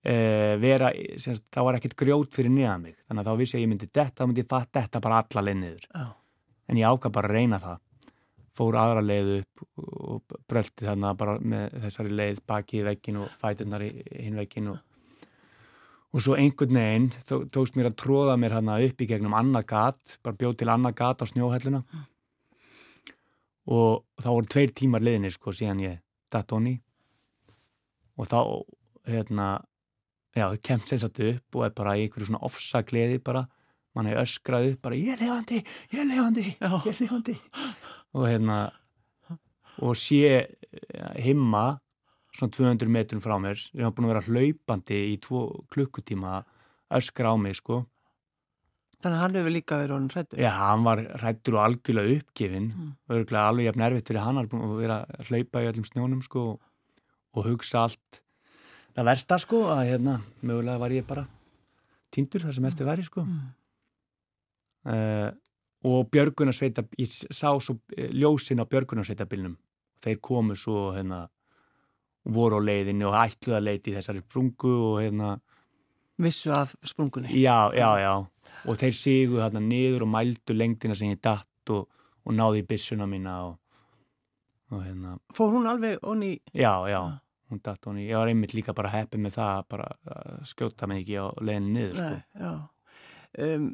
uh, 0.09 0.55
vera, 0.63 0.93
semst, 1.21 1.45
þá 1.55 1.61
var 1.67 1.79
ekkert 1.79 1.99
grjót 2.01 2.33
fyrir 2.35 2.55
niðan 2.55 2.87
mig, 2.89 2.97
þannig 3.07 3.23
að 3.23 3.29
þá 3.29 3.43
vissi 3.43 3.55
ég 3.55 3.61
að 3.61 3.67
ég 3.67 3.73
myndi 3.75 3.91
detta, 3.91 4.17
þá 4.17 4.25
myndi 4.27 4.43
ég 4.43 4.51
fatta 4.51 4.81
detta 4.81 5.03
bara 5.05 5.21
alla 5.23 5.45
leið 5.45 5.61
niður. 5.61 5.85
Já. 5.93 6.09
en 6.69 6.77
ég 6.77 6.91
ákvað 6.91 7.15
bara 7.17 7.31
að 7.31 7.37
reyna 7.39 7.61
það. 7.63 7.85
Fór 8.59 8.77
aðra 8.81 9.03
leið 9.05 9.29
upp 9.37 9.63
og 9.79 10.37
bröldi 10.51 10.87
þannig 10.89 11.19
bara 11.21 11.37
með 11.39 11.77
þessari 11.85 12.17
leið 12.19 12.41
baki 12.51 12.81
í 12.81 12.87
vekkin 12.89 13.21
og 13.23 13.37
fætunar 13.39 13.85
í 13.87 13.91
hinn 14.11 14.39
vekkin 14.41 14.73
og, 14.73 14.81
og 16.15 16.25
svo 16.25 16.37
einhvern 16.41 16.79
veginn 16.79 17.09
tó, 17.29 17.43
tókst 17.53 17.77
mér 17.77 17.91
að 17.91 17.99
tróða 18.03 18.37
mér 18.41 18.57
hann 18.59 18.71
upp 18.73 19.03
í 19.03 19.09
gegnum 19.09 19.37
annað 19.37 19.69
gat, 19.73 20.19
bara 20.25 20.39
bjóð 20.41 20.59
til 20.61 20.71
annað 20.73 20.99
gat 21.03 21.23
á 21.23 21.27
snjóhælluna 21.29 21.83
og 23.69 24.05
þá 24.23 24.29
voru 24.31 24.49
tveir 24.49 24.73
tímar 24.73 25.05
leiðinir 25.05 25.35
sko 25.37 25.53
síðan 25.53 25.85
ég 25.85 25.99
datt 26.33 26.55
honni 26.57 26.79
og 28.19 28.31
þá 28.31 28.41
hérna 29.09 29.49
já, 30.37 30.49
kemst 30.63 30.93
eins 30.93 31.05
og 31.05 31.13
þetta 31.13 31.37
upp 31.37 31.59
og 31.59 31.67
er 31.67 31.77
bara 31.77 31.97
í 31.97 32.05
einhverju 32.07 32.29
svona 32.29 32.45
ofsagleði 32.49 33.21
bara. 33.25 33.47
Mann 33.97 34.11
er 34.11 34.21
öskrað 34.21 34.73
upp 34.73 34.83
bara 34.85 34.99
ég 34.99 35.15
er 35.15 35.23
lefandi, 35.25 35.63
ég 35.91 36.03
er 36.03 36.07
lefandi, 36.07 36.45
ég 36.53 36.91
er 36.93 36.99
lefandi 37.01 37.35
og 38.15 38.27
hérna 38.29 38.59
og 39.83 39.97
sé 39.99 40.45
himma 41.19 41.81
svona 42.39 42.55
200 42.55 42.89
metrum 42.95 43.21
frá 43.25 43.37
mér 43.43 43.59
sem 43.59 43.83
hafa 43.83 43.97
búin 43.99 44.09
að 44.09 44.15
vera 44.15 44.27
hlaupandi 44.29 44.99
í 45.13 45.17
tvo 45.25 45.43
klukkutíma 45.75 46.43
öskra 46.99 47.35
á 47.35 47.37
mig 47.37 47.59
sko 47.61 47.85
Þannig 48.99 49.15
að 49.15 49.23
hann 49.23 49.37
hefur 49.39 49.53
líka 49.55 49.77
verið 49.79 49.95
honum 49.95 50.09
hrættur. 50.11 50.39
Já, 50.43 50.49
hann 50.59 50.83
var 50.83 50.99
hrættur 51.21 51.55
og 51.55 51.61
algjörlega 51.69 52.17
uppgefin 52.19 52.65
Mm. 52.75 52.89
örgulega 53.15 53.45
alveg 53.47 53.67
jafn 53.69 53.85
erfitt 53.87 54.09
fyrir 54.11 54.25
hann 54.25 54.41
að 54.43 54.57
vera 54.81 54.97
að 55.07 55.29
hlaupa 55.31 55.63
í 55.63 55.69
öllum 55.71 55.87
snjónum 55.87 56.23
sko 56.27 56.43
og, 56.59 57.45
hugsa 57.47 57.85
allt 57.85 58.19
það 58.97 59.05
versta 59.07 59.39
sko 59.39 59.61
að 59.71 59.85
hérna 59.93 60.17
mögulega 60.43 60.79
var 60.83 60.91
ég 60.91 61.07
bara 61.07 61.29
tindur 62.11 62.43
þar 62.43 62.55
sem 62.59 62.65
eftir 62.65 62.87
væri 62.91 63.05
sko 63.07 63.23
Mm. 63.23 63.55
uh, 64.91 65.31
og 65.85 66.11
björgunarsveita 66.11 66.83
ég 66.99 67.07
sá 67.31 67.55
svo 67.63 67.79
eh, 67.97 68.11
ljósin 68.11 68.59
á 68.59 68.67
björgunarsveitabilnum 68.67 69.55
þeir 70.03 70.19
komu 70.21 70.57
svo 70.59 70.89
hérna 70.97 71.29
voru 72.29 72.59
á 72.61 72.67
leiðinni 72.69 73.07
og 73.09 73.17
ætluða 73.19 73.61
leiti 73.65 73.93
í 73.93 73.97
þessari 73.99 74.23
sprungu 74.25 74.73
og 74.93 74.99
hérna 75.03 75.37
Vissu 76.19 76.51
af 76.51 76.73
sprungunni. 76.83 77.31
Já, 77.39 77.71
já, 77.79 77.91
já. 78.03 78.15
Og 78.67 78.75
þeir 78.81 78.95
sígu 78.99 79.39
þarna 79.39 79.61
niður 79.63 80.03
og 80.03 80.11
mældu 80.11 80.57
lengdina 80.57 80.97
sem 80.99 81.13
ég 81.13 81.21
datt 81.23 81.71
og, 81.71 81.85
og 82.27 82.35
náði 82.35 82.65
í 82.65 82.67
byssuna 82.67 83.07
mína 83.07 83.37
og, 83.47 83.53
og 84.75 84.83
hérna, 84.83 85.15
Fór 85.37 85.53
hún 85.55 85.69
alveg 85.71 86.03
onni 86.03 86.33
já, 86.51 86.73
já, 86.91 86.99
hún 87.53 87.63
datt 87.63 87.87
hún 87.87 88.01
í, 88.03 88.09
ég 88.11 88.19
var 88.19 88.33
einmitt 88.33 88.57
líka 88.57 88.75
bara 88.75 88.91
heppið 88.97 89.23
með 89.29 89.37
það 89.39 89.63
bara 89.71 89.87
að 90.17 90.43
skjóta 90.51 90.91
mig 90.91 91.05
ekki 91.05 91.21
á 91.23 91.27
leiðinu 91.39 91.71
niður, 91.77 92.03
Nei, 92.03 92.19
sko. 92.19 92.43
já. 92.43 92.53
Um, 93.39 93.71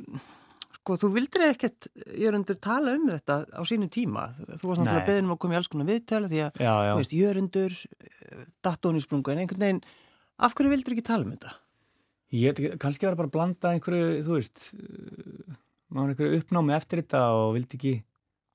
sko, 0.85 0.99
þú 1.00 1.09
vildir 1.17 1.47
ekkert, 1.49 1.88
Jörundur, 2.21 2.59
tala 2.61 2.93
um 2.99 3.07
þetta 3.09 3.38
á 3.57 3.61
sínum 3.64 3.88
tíma. 3.88 4.29
Þú 4.37 4.69
varst 4.69 4.83
náttúrulega 4.85 5.07
beðin 5.09 5.25
um 5.31 5.35
að 5.35 5.41
koma 5.41 5.57
í 5.57 5.59
alls 5.62 5.71
konar 5.73 5.88
viðtölu 5.88 6.29
því 6.29 6.43
að, 6.45 6.61
þú 6.61 6.97
veist, 7.00 7.14
Jörundur, 7.17 7.76
dattóni 8.69 9.00
sprungu, 9.00 9.33
en 9.33 9.41
einhvern 9.47 9.64
veginn, 9.64 9.83
af 10.45 10.53
hverju 10.59 10.75
vildur 10.75 10.95
ekki 10.99 11.07
tala 11.09 11.25
um 11.25 11.33
þetta? 11.37 11.55
ég 12.35 12.59
kannski 12.83 13.07
var 13.07 13.14
bara 13.14 13.29
að 13.31 13.35
blanda 13.37 13.71
einhverju, 13.71 14.07
þú 14.26 14.37
veist, 14.41 14.62
uh, 14.75 15.55
maður 15.95 16.14
einhverju 16.14 16.38
uppnámi 16.43 16.75
eftir 16.75 17.03
þetta 17.05 17.21
og 17.38 17.53
vildi 17.55 17.79
ekki, 17.79 17.93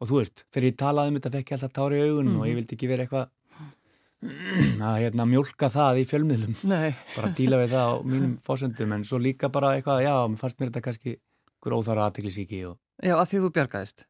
og 0.04 0.10
þú 0.10 0.18
veist, 0.20 0.44
þegar 0.52 0.68
ég 0.68 0.78
talaði 0.82 1.12
um 1.14 1.20
þetta 1.20 1.32
fekk 1.38 1.52
ég 1.54 1.58
alltaf 1.60 1.76
tári 1.78 2.00
í 2.02 2.04
augun 2.10 2.28
Mhm. 2.34 2.40
og 2.42 2.48
ég 2.50 2.58
vildi 2.60 2.76
ekki 2.76 2.90
vera 2.92 3.06
eitthvað 3.08 3.30
að 4.90 4.98
hérna 5.00 5.26
mjólka 5.32 5.70
það 5.72 6.02
í 6.02 6.06
fjölmiðlum. 6.10 6.56
Nei, 6.68 6.90
bara 7.16 7.30
díla 7.38 7.60
við 7.62 7.72
það 7.72 7.88
á 7.88 7.94
mínum 8.04 8.34
fórsöndum 8.44 8.94
en 8.98 9.06
svo 9.08 9.20
líka 9.22 9.48
bara 9.54 9.78
eitthvað, 9.78 10.04
já, 10.04 10.14
mér 10.28 10.42
fannst 10.42 10.60
mér 10.60 10.72
þetta 10.74 10.84
kannski 10.90 11.14
óþára 11.68 12.06
aðtiklisíki 12.10 12.62
og 12.70 12.78
já, 13.04 13.16
að 13.20 13.28
því 13.32 13.42
þú 13.44 13.50
bjargaðist. 13.58 14.06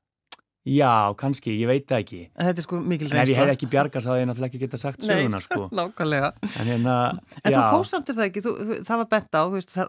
já, 0.69 0.91
kannski, 1.17 1.55
ég 1.57 1.67
veit 1.71 1.85
það 1.89 2.03
ekki 2.03 2.19
En 2.35 2.45
þetta 2.49 2.61
er 2.61 2.65
sko 2.67 2.79
mikil 2.83 3.07
en 3.09 3.11
ef 3.11 3.17
ég 3.17 3.25
reynsla. 3.31 3.45
hef 3.45 3.53
ekki 3.55 3.69
bjargast 3.73 4.05
þá 4.05 4.11
hef 4.13 4.19
ég 4.21 4.27
náttúrulega 4.29 4.49
ekki 4.51 4.61
geta 4.65 4.77
sagt 4.77 4.99
Nei. 5.01 5.09
söguna 5.09 5.41
sko 5.41 5.69
Nákvæmlega. 5.79 6.31
en 6.59 6.67
hérna, 6.73 6.95
En 7.43 7.53
þú 7.57 7.63
fórst 7.73 7.95
samt 7.95 8.09
er 8.09 8.19
það 8.19 8.29
ekki, 8.29 8.43
þú, 8.45 8.53
það 8.85 9.01
var 9.01 9.09
bent 9.15 9.33
á, 9.33 9.43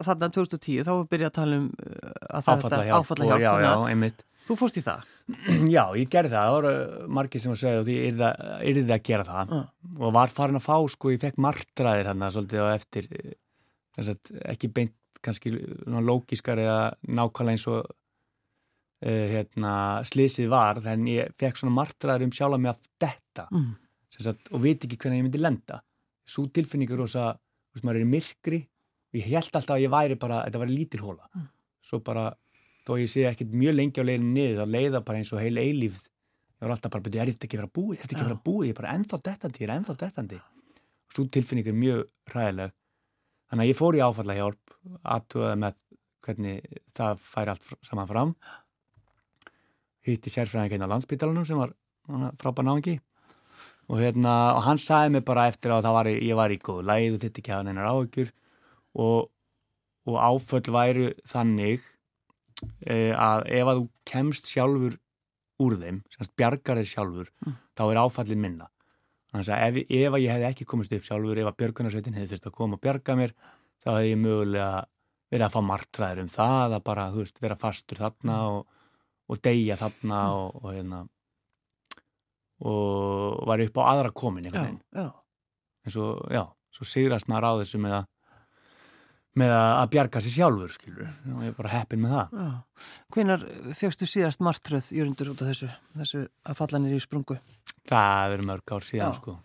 þarna 0.08 0.30
2010, 0.38 0.82
þá 0.88 0.92
var 0.94 1.06
byrjað 1.12 1.30
að 1.30 1.38
tala 1.40 1.60
um 1.60 1.70
uh, 1.70 2.40
að 2.40 2.50
áfalla 2.50 3.30
hjálp, 3.30 4.24
Þú 4.50 4.56
fórst 4.58 4.78
í 4.80 4.82
það. 4.82 5.02
já, 5.76 5.82
ég 5.94 6.08
gerði 6.10 6.32
það, 6.32 6.46
það 6.48 6.54
voru 6.56 6.70
margir 7.14 7.42
sem 7.42 7.52
að 7.52 7.60
segja 7.60 7.80
og 7.82 7.84
því 7.86 7.96
yrði 8.08 8.82
það 8.88 8.94
að 8.96 9.04
gera 9.06 9.26
það 9.28 9.52
Já. 9.54 9.60
og 10.00 10.14
var 10.16 10.32
farin 10.34 10.58
að 10.58 10.64
fá, 10.64 10.76
sko, 10.90 11.12
ég 11.14 11.20
fekk 11.22 11.38
martraðir 11.44 12.08
hann 12.10 12.24
svolítið 12.34 12.64
á 12.66 12.68
eftir 12.74 13.06
eh, 13.14 13.36
sagt, 14.08 14.32
ekki 14.50 14.70
beint 14.74 14.94
kannski 15.24 15.52
lógiskar 16.06 16.60
eða 16.62 16.78
nákvæmlega 17.08 17.56
eins 17.56 17.66
og 17.70 17.84
uh, 19.04 19.26
hérna, 19.34 19.74
slísið 20.08 20.50
var 20.52 20.80
þannig 20.84 21.16
ég 21.18 21.36
fekk 21.40 21.60
svona 21.60 21.76
martraðir 21.76 22.26
um 22.28 22.34
sjálf 22.34 22.58
mig 22.60 22.72
að 22.72 22.82
detta. 23.06 23.46
Mm. 23.52 23.72
sagt, 24.20 24.50
og 24.52 24.60
veit 24.64 24.84
ekki 24.84 24.98
hvernig 25.00 25.22
ég 25.22 25.26
myndi 25.28 25.40
lenda. 25.40 25.80
Svo 26.28 26.46
tilfinningur 26.52 27.04
og 27.04 27.08
þess 27.10 27.22
að 27.24 27.86
maður 27.86 28.02
er 28.02 28.10
myrkri 28.10 28.60
og 29.10 29.18
ég 29.18 29.26
held 29.30 29.50
alltaf 29.56 29.74
að 29.76 29.84
ég 29.84 29.92
væri 29.94 30.16
bara, 30.20 30.44
þetta 30.46 30.62
væri 30.64 30.76
lítil 30.76 31.02
hóla 31.04 31.28
Mm. 31.34 31.48
svo 31.82 31.98
bara, 32.04 32.34
þó 32.86 32.92
ég 33.00 33.08
sé 33.10 33.24
ekkit 33.26 33.52
mjög 33.54 33.74
lengi 33.74 34.02
á 34.02 34.04
leiðinu 34.04 34.32
niður, 34.34 34.58
þá 34.60 34.66
leiða 34.74 35.00
bara 35.04 35.18
eins 35.18 35.32
og 35.32 35.40
heil 35.40 35.56
eilífð. 35.58 36.04
Ég 36.60 36.66
var 36.66 36.74
alltaf 36.74 36.92
bara, 36.92 37.02
betur, 37.02 37.20
er 37.20 37.30
þetta 37.32 37.46
ekki 37.46 37.56
að 37.56 37.62
vera 37.62 37.72
búið? 37.78 37.96
Er 37.96 38.02
þetta 38.02 38.14
ekki 38.14 38.20
að 38.20 38.26
Já. 38.26 38.30
vera 38.30 38.44
búið, 38.44 38.66
ég 38.66 38.74
er 38.74 38.80
bara 38.80 38.92
ennþá 38.94 39.18
dettandi 39.26 39.58
ég 39.60 39.68
er 39.68 39.72
ennþá 39.78 39.96
dettandi. 40.02 40.40
Og 41.08 41.14
svo 41.16 41.24
tilfinning 41.32 41.66
er 41.66 41.78
mjög 41.80 42.02
ræðileg 42.34 42.74
þannig 43.50 43.64
að 43.64 43.70
ég 43.70 43.78
fór 43.80 43.96
í 43.96 44.02
áfalla 44.04 44.36
aðtugaði 45.02 45.60
með 45.64 45.78
hvernig 46.24 46.80
það 46.96 47.22
færi 47.24 47.52
allt 47.54 47.70
saman 47.86 48.08
fram. 48.08 48.34
Hitti 50.06 50.32
sérfræðingin 50.32 50.84
á 50.84 50.92
landsbytalanum 50.92 51.46
sem 51.48 51.60
var 51.60 51.74
frábær 52.40 52.66
náðingi 52.66 52.96
og, 53.90 53.98
hérna, 54.00 54.34
og 54.56 54.64
hann 54.66 54.80
sagði 54.80 55.16
mig 55.16 55.24
bara 55.28 55.48
eftir 55.50 55.74
að 55.74 55.88
var, 55.92 56.08
ég 56.10 56.38
var 56.38 56.52
í 56.54 56.58
góðu 56.62 56.86
læð 56.88 57.16
og 57.16 57.22
þetta 57.24 57.42
ekki 57.42 57.54
hafa 57.54 57.66
neinar 57.66 57.90
áhugjur 57.90 58.32
og, 58.94 59.30
og 60.08 60.18
áföll 60.18 60.72
væru 60.74 61.10
þannig 61.28 61.84
e, 62.86 63.12
að 63.12 63.46
ef 63.60 63.70
að 63.70 63.80
þú 63.80 63.86
kemst 64.10 64.50
sjálfur 64.50 64.98
úr 65.60 65.76
þeim, 65.76 66.02
semst 66.14 66.36
bjargar 66.40 66.80
þér 66.80 66.92
sjálfur 66.94 67.32
Mm. 67.44 67.56
þá 67.76 67.82
er 67.86 67.98
áfallið 68.00 68.40
minna. 68.40 68.66
Þannig 69.30 69.50
að 69.54 69.64
ef, 69.66 69.90
ef 70.00 70.14
að 70.16 70.22
ég 70.24 70.32
hefði 70.34 70.46
ekki 70.48 70.66
komist 70.68 70.92
upp 70.96 71.04
sjálfur 71.06 71.38
ef 71.38 71.50
að 71.50 71.58
björgunarsveitin 71.60 72.16
hefði 72.18 72.32
þurft 72.34 72.48
að 72.48 72.56
koma 72.56 72.76
og 72.76 72.82
bjarga 72.84 73.16
mér 73.16 73.34
þá 73.80 73.90
hefði 73.94 74.10
ég 74.10 74.20
mögulega 74.20 74.84
verið 75.30 75.46
að 75.46 75.54
fá 75.54 75.60
martræðir 75.62 76.22
um 76.24 76.30
það 76.34 76.76
að 76.76 76.84
bara, 76.90 77.08
þú 77.14 77.24
veist, 77.24 77.40
vera 77.42 77.56
fastur 77.58 78.00
þarna 78.00 78.38
og, 78.50 78.60
og 79.30 79.42
deyja 79.44 79.78
þarna 79.80 80.20
og, 80.36 80.60
og 80.64 80.70
hérna 80.74 81.02
og 82.60 83.44
var 83.48 83.62
upp 83.64 83.78
á 83.80 83.82
aðra 83.94 84.12
komin 84.12 84.48
einhvern 84.48 84.80
veginn. 84.92 85.12
en 85.86 85.94
svo, 85.94 86.08
já, 86.28 86.42
svo 86.74 86.84
sigrast 86.88 87.30
maður 87.30 87.46
á 87.48 87.52
þessu 87.62 87.80
með 87.80 88.00
að 88.02 88.08
með 89.40 89.52
að 89.54 89.84
bjarga 89.92 90.20
sér 90.24 90.32
sjálfur, 90.34 90.72
skilur 90.74 91.06
og 91.06 91.42
ég 91.46 91.52
er 91.52 91.54
bara 91.54 91.70
heppin 91.70 92.00
með 92.02 92.16
það. 92.16 92.32
Já. 92.34 92.88
Hvenar 93.14 93.44
fegstu 93.78 94.08
síðast 94.10 94.42
martröð, 94.42 94.88
Jörundur, 94.96 95.30
út 95.30 95.44
af 95.44 95.52
þessu, 95.52 95.68
þessu 96.00 96.22
að 96.50 96.58
falla 96.58 96.80
nýri 96.82 96.98
í 96.98 97.04
sprungu? 97.04 97.36
það 97.88 98.34
er 98.34 98.42
mörg 98.50 98.74
ár 98.74 98.84
síðan, 98.84 99.14
Já. 99.14 99.20
sko 99.20 99.36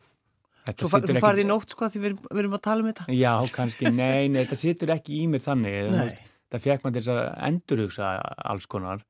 Þetta 0.65 0.87
Þú, 0.89 0.99
þú 1.05 1.21
farið 1.21 1.43
í 1.43 1.47
nótt, 1.47 1.73
sko, 1.75 1.87
því 1.93 1.99
við 2.01 2.13
við 2.25 2.39
erum 2.41 2.55
að 2.57 2.63
tala 2.65 2.81
um 2.81 2.87
þetta? 2.89 3.03
Já, 3.13 3.33
kannski, 3.53 3.89
nei, 3.93 4.25
nei, 4.33 4.39
þetta 4.41 4.57
situr 4.57 4.93
ekki 4.95 5.19
í 5.19 5.27
mér 5.29 5.43
þannig. 5.45 5.75
Veist, 5.93 6.23
það 6.55 6.63
fekk 6.63 6.85
maður 6.87 6.95
til 7.05 7.13
að 7.13 7.19
endurhugsa 7.49 8.13
alls 8.49 8.65
konar. 8.71 9.03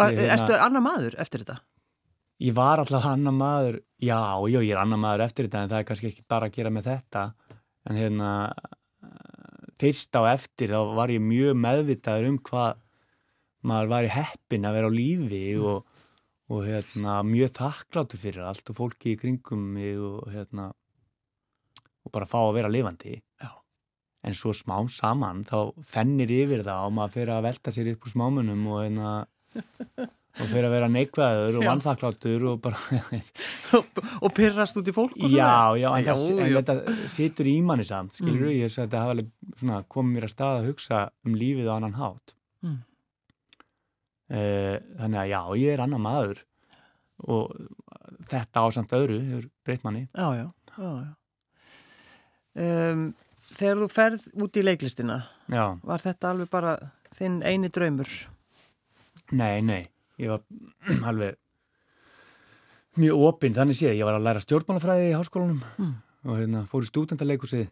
Var, 0.00 0.14
Ég, 0.14 0.22
hérna- 0.24 0.38
Ertu 0.38 0.56
annar 0.64 0.84
maður 0.86 1.18
eftir 1.20 1.44
þetta? 1.44 1.58
Ég 2.40 2.56
var 2.56 2.80
alltaf 2.80 3.04
annar 3.10 3.36
maður, 3.36 3.80
já, 4.00 4.16
já, 4.48 4.58
ég 4.64 4.72
er 4.72 4.80
annar 4.80 5.02
maður 5.02 5.26
eftir 5.26 5.48
þetta 5.50 5.64
en 5.66 5.72
það 5.74 5.82
er 5.82 5.88
kannski 5.90 6.08
ekki 6.14 6.24
bara 6.32 6.48
að 6.48 6.56
gera 6.56 6.72
með 6.72 6.88
þetta. 6.88 7.24
En 7.90 8.00
hérna 8.00 8.30
fyrst 9.80 10.16
á 10.16 10.22
eftir 10.32 10.72
þá 10.72 10.80
var 10.96 11.12
ég 11.12 11.20
mjög 11.24 11.56
meðvitaður 11.60 12.28
um 12.30 12.38
hvað 12.48 12.80
maður 13.68 13.92
var 13.92 14.08
í 14.08 14.12
heppin 14.14 14.64
að 14.68 14.76
vera 14.78 14.88
á 14.88 14.92
lífi 14.96 15.42
og, 15.60 15.84
og 16.50 16.64
hérna 16.66 17.20
mjög 17.26 17.52
þakkláttur 17.60 18.20
fyrir 18.20 18.46
allt 18.50 18.70
og 18.72 18.78
fólki 18.80 19.14
í 19.14 19.18
kringum 19.20 19.62
mig 19.76 19.98
og 19.98 20.26
hérna 20.34 20.70
og 22.00 22.12
bara 22.14 22.26
fá 22.26 22.40
að 22.42 22.54
vera 22.58 22.70
lifandi. 22.72 23.20
Já. 23.40 23.50
en 24.26 24.34
svo 24.36 24.52
smám 24.52 24.88
saman 24.92 25.44
þá 25.48 25.72
fennir 25.88 26.28
yfir 26.28 26.60
það 26.66 26.86
og 26.88 26.96
maður 26.96 27.14
fyrir 27.14 27.30
að 27.38 27.46
velta 27.46 27.72
sér 27.72 27.92
upp 27.94 28.02
úr 28.04 28.12
smámunum 28.12 28.66
og 28.68 28.82
hérna 28.82 29.12
og 30.40 30.42
fyrir 30.50 30.66
að 30.68 30.74
vera 30.74 30.88
neikvæður 30.92 31.56
og 31.60 31.64
vannþakkláttur 31.64 32.44
og 32.50 32.58
bara 32.60 32.76
og 34.24 34.34
pyrrast 34.36 34.76
út 34.76 34.90
í 34.92 34.94
fólk 34.94 35.16
og 35.16 35.32
já, 35.32 35.72
já, 35.80 35.88
en, 35.96 36.04
Já, 36.04 36.12
það, 36.12 36.42
en 36.44 36.52
þetta 36.58 36.76
situr 37.14 37.48
í 37.48 37.56
manni 37.64 37.86
samt, 37.88 38.18
skilur 38.20 38.50
Mm. 38.50 38.58
ég 38.60 38.74
sagði 38.74 39.00
að 39.00 39.22
þetta 39.22 39.72
hafa 39.72 39.80
komið 39.96 40.18
mér 40.18 40.28
að 40.28 40.34
stað 40.34 40.58
að 40.60 40.68
hugsa 40.68 41.00
um 41.24 41.40
lífið 41.40 41.72
á 41.72 41.74
annan 41.78 41.96
hátt 41.96 42.36
þannig 44.30 45.18
að 45.24 45.30
já, 45.32 45.40
ég 45.58 45.72
er 45.74 45.82
annan 45.84 46.02
maður 46.04 46.38
og 47.26 47.50
þetta 48.30 48.62
á 48.62 48.66
samt 48.72 48.92
öðru 48.96 49.16
hefur 49.26 49.48
breytt 49.66 49.82
manni 49.84 50.04
Já, 50.14 50.28
já, 50.38 50.46
já, 50.78 50.90
já. 51.02 51.10
Um, 52.60 53.02
þegar 53.54 53.80
þú 53.82 53.88
ferð 53.94 54.24
út 54.42 54.56
í 54.58 54.62
leiklistina, 54.64 55.20
Já. 55.50 55.64
var 55.86 56.02
þetta 56.02 56.30
alveg 56.32 56.48
bara 56.50 56.72
þinn 57.14 57.40
eini 57.46 57.70
draumur? 57.70 58.10
Nei, 59.34 59.60
nei, 59.62 59.84
ég 60.18 60.32
var 60.32 60.42
alveg 61.10 61.36
mjög 63.00 63.22
opinn, 63.28 63.54
þannig 63.54 63.78
séð, 63.78 63.94
ég 64.00 64.06
var 64.08 64.18
að 64.18 64.26
læra 64.26 64.42
stjórnmálafræði 64.44 65.10
í 65.12 65.16
háskólanum 65.18 65.60
Mm. 65.78 65.92
og 66.26 66.36
hérna 66.40 66.64
fór 66.68 66.84
í 66.84 66.88
stúdentaleikursið 66.90 67.68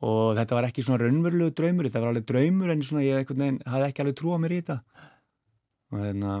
og 0.00 0.36
þetta 0.38 0.56
var 0.56 0.68
ekki 0.68 0.84
svona 0.84 1.04
raunverulegu 1.04 1.54
draumur, 1.56 1.88
þetta 1.88 2.02
var 2.02 2.12
alveg 2.12 2.26
draumur 2.28 2.72
en 2.72 2.82
svona 2.84 3.04
ég 3.04 3.28
veginn 3.28 3.60
hafði 3.68 3.86
ekki 3.88 4.04
alveg 4.04 4.18
trúa 4.20 4.40
mér 4.40 4.56
í 4.56 4.60
þetta. 4.62 5.06
Og 5.90 6.02
hérna 6.04 6.34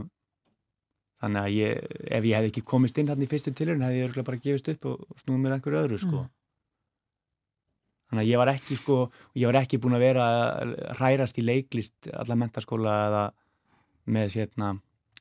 þannig 1.20 1.40
að 1.46 1.56
ég, 1.56 1.88
ef 2.08 2.26
ég 2.26 2.36
hefði 2.38 2.50
ekki 2.50 2.66
komist 2.66 3.00
inn 3.00 3.10
hann 3.12 3.24
í 3.24 3.28
fyrstu 3.28 3.52
tilhörun 3.56 3.84
hefði 3.84 4.04
ég 4.04 4.20
bara 4.26 4.42
gefist 4.44 4.70
upp 4.72 4.86
og 4.88 5.18
snúið 5.20 5.42
mér 5.42 5.56
einhverju 5.56 5.80
öðru 5.80 5.98
sko. 6.00 6.20
Mm. 6.24 6.36
þannig 8.10 8.22
að 8.24 8.30
ég 8.30 8.40
var 8.40 8.52
ekki 8.54 8.78
sko 8.78 8.96
ég 9.38 9.50
var 9.50 9.58
ekki 9.60 9.80
búin 9.82 9.96
að 9.98 10.04
vera 10.06 10.28
hrærast 10.98 11.40
í 11.40 11.44
leiklist 11.44 12.08
alla 12.12 12.38
mentaskóla 12.40 12.94
eða 13.08 13.24
með, 14.10 14.32
sérna, 14.34 14.72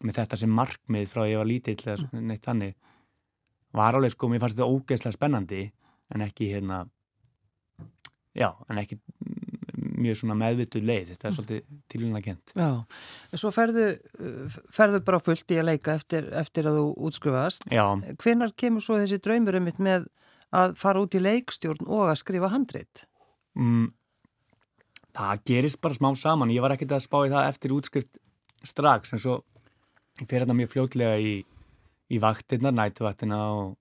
með 0.01 0.21
þetta 0.21 0.39
sem 0.39 0.55
markmið 0.55 1.11
frá 1.11 1.25
að 1.25 1.33
ég 1.33 1.41
var 1.41 1.49
lítill 1.49 1.81
eða 1.83 2.21
neitt 2.23 2.47
þannig. 2.47 2.77
Var 3.75 3.97
alveg 3.99 4.15
sko, 4.15 4.29
mér 4.31 4.41
fannst 4.41 4.57
þetta 4.57 4.71
ógeðslega 4.71 5.17
spennandi 5.17 5.65
en 6.15 6.23
ekki 6.25 6.47
hérna 6.55 6.85
já, 8.37 8.49
en 8.69 8.81
ekki 8.81 8.97
mm, 8.99 9.91
mjög 10.03 10.19
svona 10.21 10.37
meðvituð 10.39 10.87
leið, 10.89 11.11
þetta 11.13 11.27
er 11.27 11.35
svolítið 11.37 11.61
tilvíðan 11.91 12.25
kent. 12.25 12.53
Já, 12.55 12.69
svo 13.41 13.51
ferðu, 13.55 13.89
uh, 14.19 14.57
ferðu 14.75 15.03
bara 15.07 15.21
fullt 15.23 15.53
í 15.55 15.59
að 15.59 15.69
leika 15.71 15.97
eftir, 15.99 16.29
eftir 16.39 16.69
að 16.69 16.79
þú 16.79 16.87
útskrifast. 17.09 17.67
Já, 17.73 17.85
Hvenar 18.23 18.55
kemur 18.59 18.85
svo 18.85 18.99
þessi 19.01 19.21
draumur 19.23 19.59
einmitt 19.59 19.81
með 19.83 20.09
að 20.55 20.75
fara 20.81 21.01
út 21.03 21.15
í 21.17 21.21
leikstjórn 21.21 21.87
og 21.87 22.09
að 22.09 22.19
skrifa 22.23 22.51
handrit? 22.53 23.05
mm, 23.59 23.89
það 25.17 25.45
gerist 25.49 25.81
bara 25.83 25.97
smá 25.97 26.09
saman, 26.17 26.53
ég 26.53 26.63
var 26.63 26.75
ekkert 26.75 26.95
að 26.97 27.05
spá 27.05 27.19
í 27.25 27.31
það 27.31 27.49
eftir 27.51 27.75
útskrift 27.75 28.19
strax, 28.67 29.13
en 29.13 29.21
svo 29.21 29.39
ég 30.19 30.27
fer 30.27 30.43
þetta 30.43 30.57
mjög 30.57 30.73
fljótlega 30.73 31.19
í, 31.21 31.33
í 32.09 32.19
vaktina, 32.21 32.73
nætuvaktina 32.75 33.39
og 33.55 33.77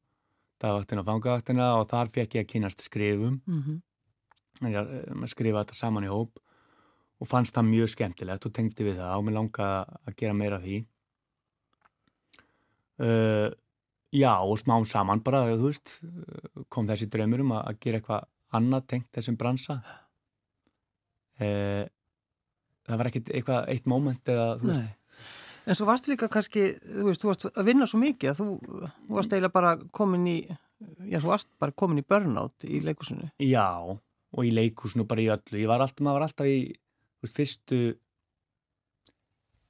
dagvaktina 0.63 1.03
og 1.03 1.09
fangavaktina 1.09 1.69
og 1.79 1.87
þar 1.91 2.11
fekk 2.15 2.39
ég 2.39 2.47
að 2.47 2.53
kynast 2.55 2.83
skrifum 2.87 3.41
Mm 3.47 3.83
-hmm. 4.61 4.67
en 4.67 4.73
ég 4.75 5.11
um, 5.13 5.27
skrifa 5.27 5.65
þetta 5.65 5.75
saman 5.79 6.05
í 6.05 6.13
hóp 6.13 6.39
og 7.19 7.27
fannst 7.29 7.55
það 7.55 7.71
mjög 7.73 7.89
skemmtilegt 7.95 8.47
og 8.47 8.53
tengdi 8.55 8.85
við 8.87 9.01
það 9.01 9.17
og 9.17 9.25
mér 9.25 9.35
langa 9.39 9.69
að 10.07 10.17
gera 10.17 10.35
meira 10.35 10.61
því 10.63 10.77
uh, 13.03 13.51
já 14.13 14.35
og 14.41 14.59
smám 14.59 14.85
saman 14.87 15.23
bara, 15.23 15.47
þú 15.57 15.67
veist 15.67 16.01
kom 16.69 16.87
þessi 16.87 17.11
draumur 17.11 17.41
um 17.45 17.53
að, 17.59 17.79
gera 17.81 17.99
eitthvað 17.99 18.29
annað 18.53 18.87
tengt 18.87 19.11
þessum 19.13 19.37
bransa 19.37 19.83
uh, 21.41 21.85
það 22.89 22.97
var 22.97 23.11
ekkit 23.11 23.35
eitthvað 23.35 23.69
eitt 23.69 23.87
moment 23.87 24.29
eða 24.29 24.55
þú 24.61 24.73
veist 24.73 24.87
Nei. 24.87 24.95
En 25.69 25.77
svo 25.77 25.85
varstu 25.85 26.09
líka 26.09 26.31
kannski, 26.33 26.71
þú 26.81 27.11
veist, 27.11 27.21
þú 27.21 27.29
varst 27.29 27.43
að 27.51 27.67
vinna 27.69 27.87
svo 27.89 27.99
mikið 28.01 28.31
að 28.31 28.39
þú, 28.39 28.47
þú 29.05 29.17
varst 29.19 29.35
eiginlega 29.35 29.53
bara 29.53 29.73
komin 29.99 30.23
í, 30.31 30.37
já, 31.11 31.19
þú 31.19 31.29
varst 31.29 31.49
bara 31.61 31.75
komin 31.77 32.01
í 32.01 32.05
burnout 32.09 32.65
í 32.65 32.81
leikusinu. 32.87 33.29
Já, 33.45 33.69
og 34.37 34.45
í 34.45 34.51
leikúsinu 34.53 35.07
bara 35.09 35.25
í 35.25 35.31
öllu. 35.33 35.61
Ég 35.63 35.71
var 35.71 35.81
alltaf, 35.85 36.03
maður 36.05 36.21
var 36.21 36.27
alltaf 36.29 36.47
í 36.51 36.59
veist, 37.23 37.37
fyrstu 37.39 37.79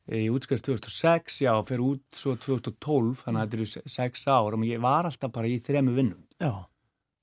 ég 0.08 0.32
útskriðast 0.32 0.64
2006, 0.70 1.42
já, 1.44 1.52
fyrir 1.68 1.84
út 1.84 2.16
svo 2.16 2.32
2012, 2.40 3.18
þannig 3.26 3.42
að 3.42 3.46
þetta 3.52 3.58
eru 3.58 3.92
sex 3.92 4.24
ár 4.32 4.56
og 4.56 4.64
ég 4.64 4.80
var 4.80 5.04
alltaf 5.08 5.32
bara 5.34 5.50
í 5.50 5.58
þremu 5.60 5.94
vinnum. 5.98 6.22
Já. 6.40 6.52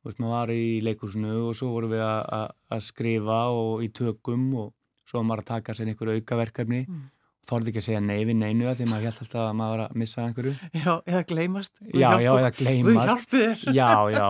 Veist, 0.05 0.19
maður 0.21 0.35
var 0.35 0.53
í 0.53 0.65
leikúsinu 0.85 1.31
og 1.47 1.55
svo 1.57 1.71
vorum 1.73 1.95
við 1.95 2.03
að- 2.05 2.81
skrifa 2.85 3.39
og 3.49 3.81
í 3.81 3.89
tökum 3.89 4.43
og 4.61 4.73
svo 5.09 5.23
maður 5.25 5.41
að 5.41 5.49
taka 5.53 5.73
sér 5.73 5.89
einhverju 5.89 6.21
aukaverkefni. 6.21 6.83
Mm. 6.87 7.09
Þorði 7.45 7.69
ekki 7.71 7.81
að 7.81 7.85
segja 7.85 7.99
nei 8.01 8.23
við 8.25 8.37
neinu 8.39 8.71
því 8.73 8.85
maður 8.89 9.03
held 9.05 9.19
alltaf 9.21 9.41
að 9.45 9.51
maður 9.59 9.75
var 9.75 9.81
að 9.85 9.97
missa 10.01 10.21
einhverju. 10.25 10.53
Já, 10.73 10.93
eða 11.05 11.19
gleymast. 11.29 11.73
Guð 11.81 11.99
Já, 12.01 12.07
hjálpi 12.09 12.23
já, 12.25 12.31
eða 12.39 12.51
gleymast. 12.59 13.09
hjálpi 13.09 13.41
þér. 13.43 13.65
Já, 13.75 13.89
já, 14.15 14.29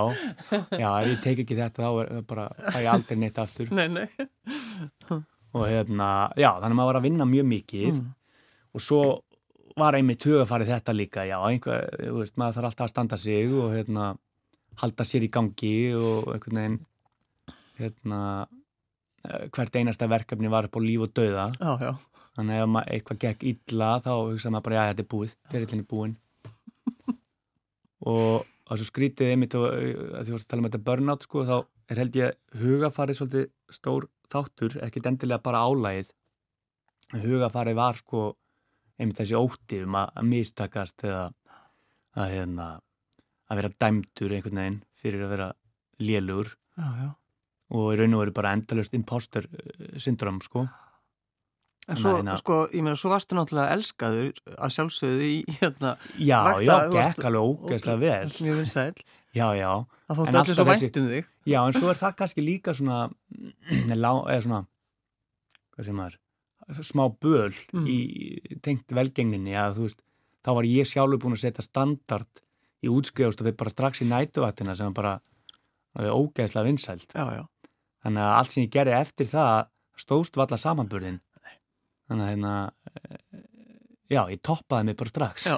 já, 0.84 0.90
ég 1.08 1.22
tek 1.24 1.40
ekki 1.46 1.58
þetta 1.62 1.86
þá 1.86 2.02
er 2.02 2.10
það 2.16 2.26
bara, 2.34 2.48
það 2.66 2.82
er 2.82 2.90
aldrei 2.96 3.20
neitt 3.22 3.40
aftur. 3.46 3.72
Nei, 3.72 3.88
nei. 3.88 4.08
og 5.56 5.64
hérna, 5.72 6.10
já, 6.36 6.50
þannig 6.60 6.74
að 6.74 6.80
maður 6.82 6.90
var 6.92 7.00
að 7.00 7.08
vinna 7.10 7.30
mjög 7.32 7.48
mikið 7.54 7.96
Mm. 7.96 8.10
og 8.76 8.84
svo 8.84 9.00
var 9.80 9.96
einmitt 9.96 10.24
hugafarið 10.28 10.70
þetta 10.74 10.94
líka, 10.96 11.24
já, 11.28 11.38
einhver, 11.48 11.88
þú 12.00 12.18
veist, 12.22 12.36
maður 12.40 12.58
þarf 12.58 12.68
alltaf 12.70 12.86
að 12.86 12.92
standa 12.92 13.18
sig 13.20 13.52
og 13.56 13.72
hérna, 13.76 14.10
halda 14.82 15.04
sér 15.08 15.24
í 15.24 15.30
gangi 15.32 15.72
og 15.96 16.30
einhvern 16.36 16.60
veginn, 16.60 16.78
hérna, 17.80 18.20
eh, 19.28 19.48
hvert 19.56 19.76
einasta 19.80 20.08
verkefni 20.12 20.52
var 20.52 20.68
upp 20.68 20.76
á 20.76 20.82
líf 20.84 21.02
og 21.08 21.14
dauða, 21.16 21.48
Já, 21.60 21.72
já. 21.80 21.94
Þannig 22.36 22.62
að 22.62 22.66
ef 22.66 22.92
eitthvað 22.96 23.22
gekk 23.26 23.48
illa 23.52 23.94
þá 24.04 24.12
hugsaði 24.14 24.56
maður 24.56 24.68
bara, 24.68 24.76
já, 24.76 24.90
þetta 24.92 25.06
er 25.06 25.12
búið, 25.16 25.38
fyrirlinni 25.52 25.88
búin 25.92 26.18
og 28.16 28.52
og 28.66 28.80
svo 28.80 28.88
skrítið 28.88 29.32
einmitt 29.34 29.56
og 29.60 29.68
að 29.70 30.26
því 30.26 30.36
að 30.36 30.46
tala 30.50 30.64
um 30.64 30.68
þetta 30.70 30.86
burnout 30.88 31.26
sko, 31.26 31.44
þá 31.46 31.58
er 31.92 32.02
held 32.02 32.16
ég 32.18 32.62
hugafarið 32.62 33.20
svolítið 33.20 33.76
stór 33.78 34.08
þáttur, 34.32 34.78
ekkit 34.88 35.10
endilega 35.12 35.44
bara 35.46 35.62
álægið. 35.70 36.10
Hugafarið 37.22 37.78
var 37.78 38.00
sko 38.02 38.24
einmitt 38.98 39.20
þessi 39.20 39.38
ótti 39.38 39.84
um 39.86 40.00
að, 40.00 40.24
mistakast 40.26 41.06
eða 41.06 41.28
að, 42.16 42.32
hérna, 42.32 42.70
að 43.52 43.62
vera 43.62 43.74
dæmdur 43.84 44.34
einhvern 44.34 44.62
veginn 44.62 44.82
fyrir 44.98 45.26
að 45.28 45.36
vera 45.36 45.52
lélugur 46.02 46.56
Já, 46.76 46.88
já. 47.04 47.10
og 47.76 47.92
í 47.94 48.00
raun 48.00 48.18
og 48.18 48.24
veru 48.24 48.36
bara 48.40 48.56
endalust 48.58 48.98
imposter 48.98 49.46
syndrom 50.02 50.42
sko. 50.44 50.66
En 51.88 51.96
svo, 52.02 52.16
að- 52.18 52.38
sko, 52.42 52.56
ég 52.74 52.82
meina, 52.82 52.96
svo 52.98 53.12
varstu 53.14 53.36
náttúrulega 53.38 53.76
elskaður 53.76 54.32
að 54.58 54.72
sjálfsögðu 54.74 55.26
í, 55.30 55.36
hérna, 55.60 55.92
Já, 56.18 56.40
Vakta- 56.48 56.64
já, 56.66 56.78
gekk 56.96 57.26
alveg 57.30 57.44
ógeðslega 57.46 58.00
vel. 58.00 58.30
mjög 58.42 58.58
vinsæl. 58.62 58.96
Já, 59.36 59.48
já. 59.60 59.72
Það 60.08 60.10
En 60.10 60.16
þóttu 60.18 60.40
allir 60.40 60.56
svo 60.56 60.66
vænt 60.66 60.98
um 60.98 61.08
þig. 61.12 61.26
Já, 61.46 61.60
en 61.68 61.74
svo 61.74 61.90
er 61.92 62.00
það 62.00 62.16
kannski 62.18 62.42
líka 62.46 62.74
svona, 62.74 62.98
eða 63.70 64.42
svona, 64.46 64.62
hvað 65.76 65.86
sem 65.86 65.96
maður, 66.00 66.18
smá 66.82 67.04
böl 67.22 67.54
Mm. 67.74 67.86
í 67.86 68.60
tengt 68.66 68.88
velgengninni 68.90 69.54
að 69.54 69.76
þú 69.78 69.86
veist, 69.86 70.02
þá 70.46 70.50
var 70.56 70.64
ég 70.64 70.88
sjálfur 70.90 71.20
búin 71.22 71.36
að 71.38 71.44
setja 71.46 71.62
standard 71.66 72.42
í 72.84 72.90
útskrifast 72.90 73.42
og 73.42 73.48
við 73.50 73.58
bara 73.58 73.70
strax 73.74 74.02
í 74.02 74.10
nætuvættina 74.10 74.76
sem 74.76 74.94
bara 74.94 75.20
er 76.00 76.10
ógeðslega 76.10 76.66
vinsælt. 76.66 77.08
Já, 77.14 77.26
já. 77.38 77.46
Þannig 78.04 78.22
að 78.26 78.34
allt 78.40 78.52
sem 78.52 78.64
ég 78.66 78.72
gerði 78.74 78.98
eftir 79.02 79.26
það 79.30 79.68
stóðst 79.98 80.36
valla 80.38 80.58
samanburðin. 80.58 81.20
Þannig 82.06 82.26
að 82.26 82.32
hérna, 82.34 82.54
eh, 82.92 83.40
já, 84.14 84.22
ég 84.30 84.44
toppaði 84.46 84.90
mig 84.90 85.00
bara 85.00 85.14
strax. 85.14 85.48
Já. 85.50 85.58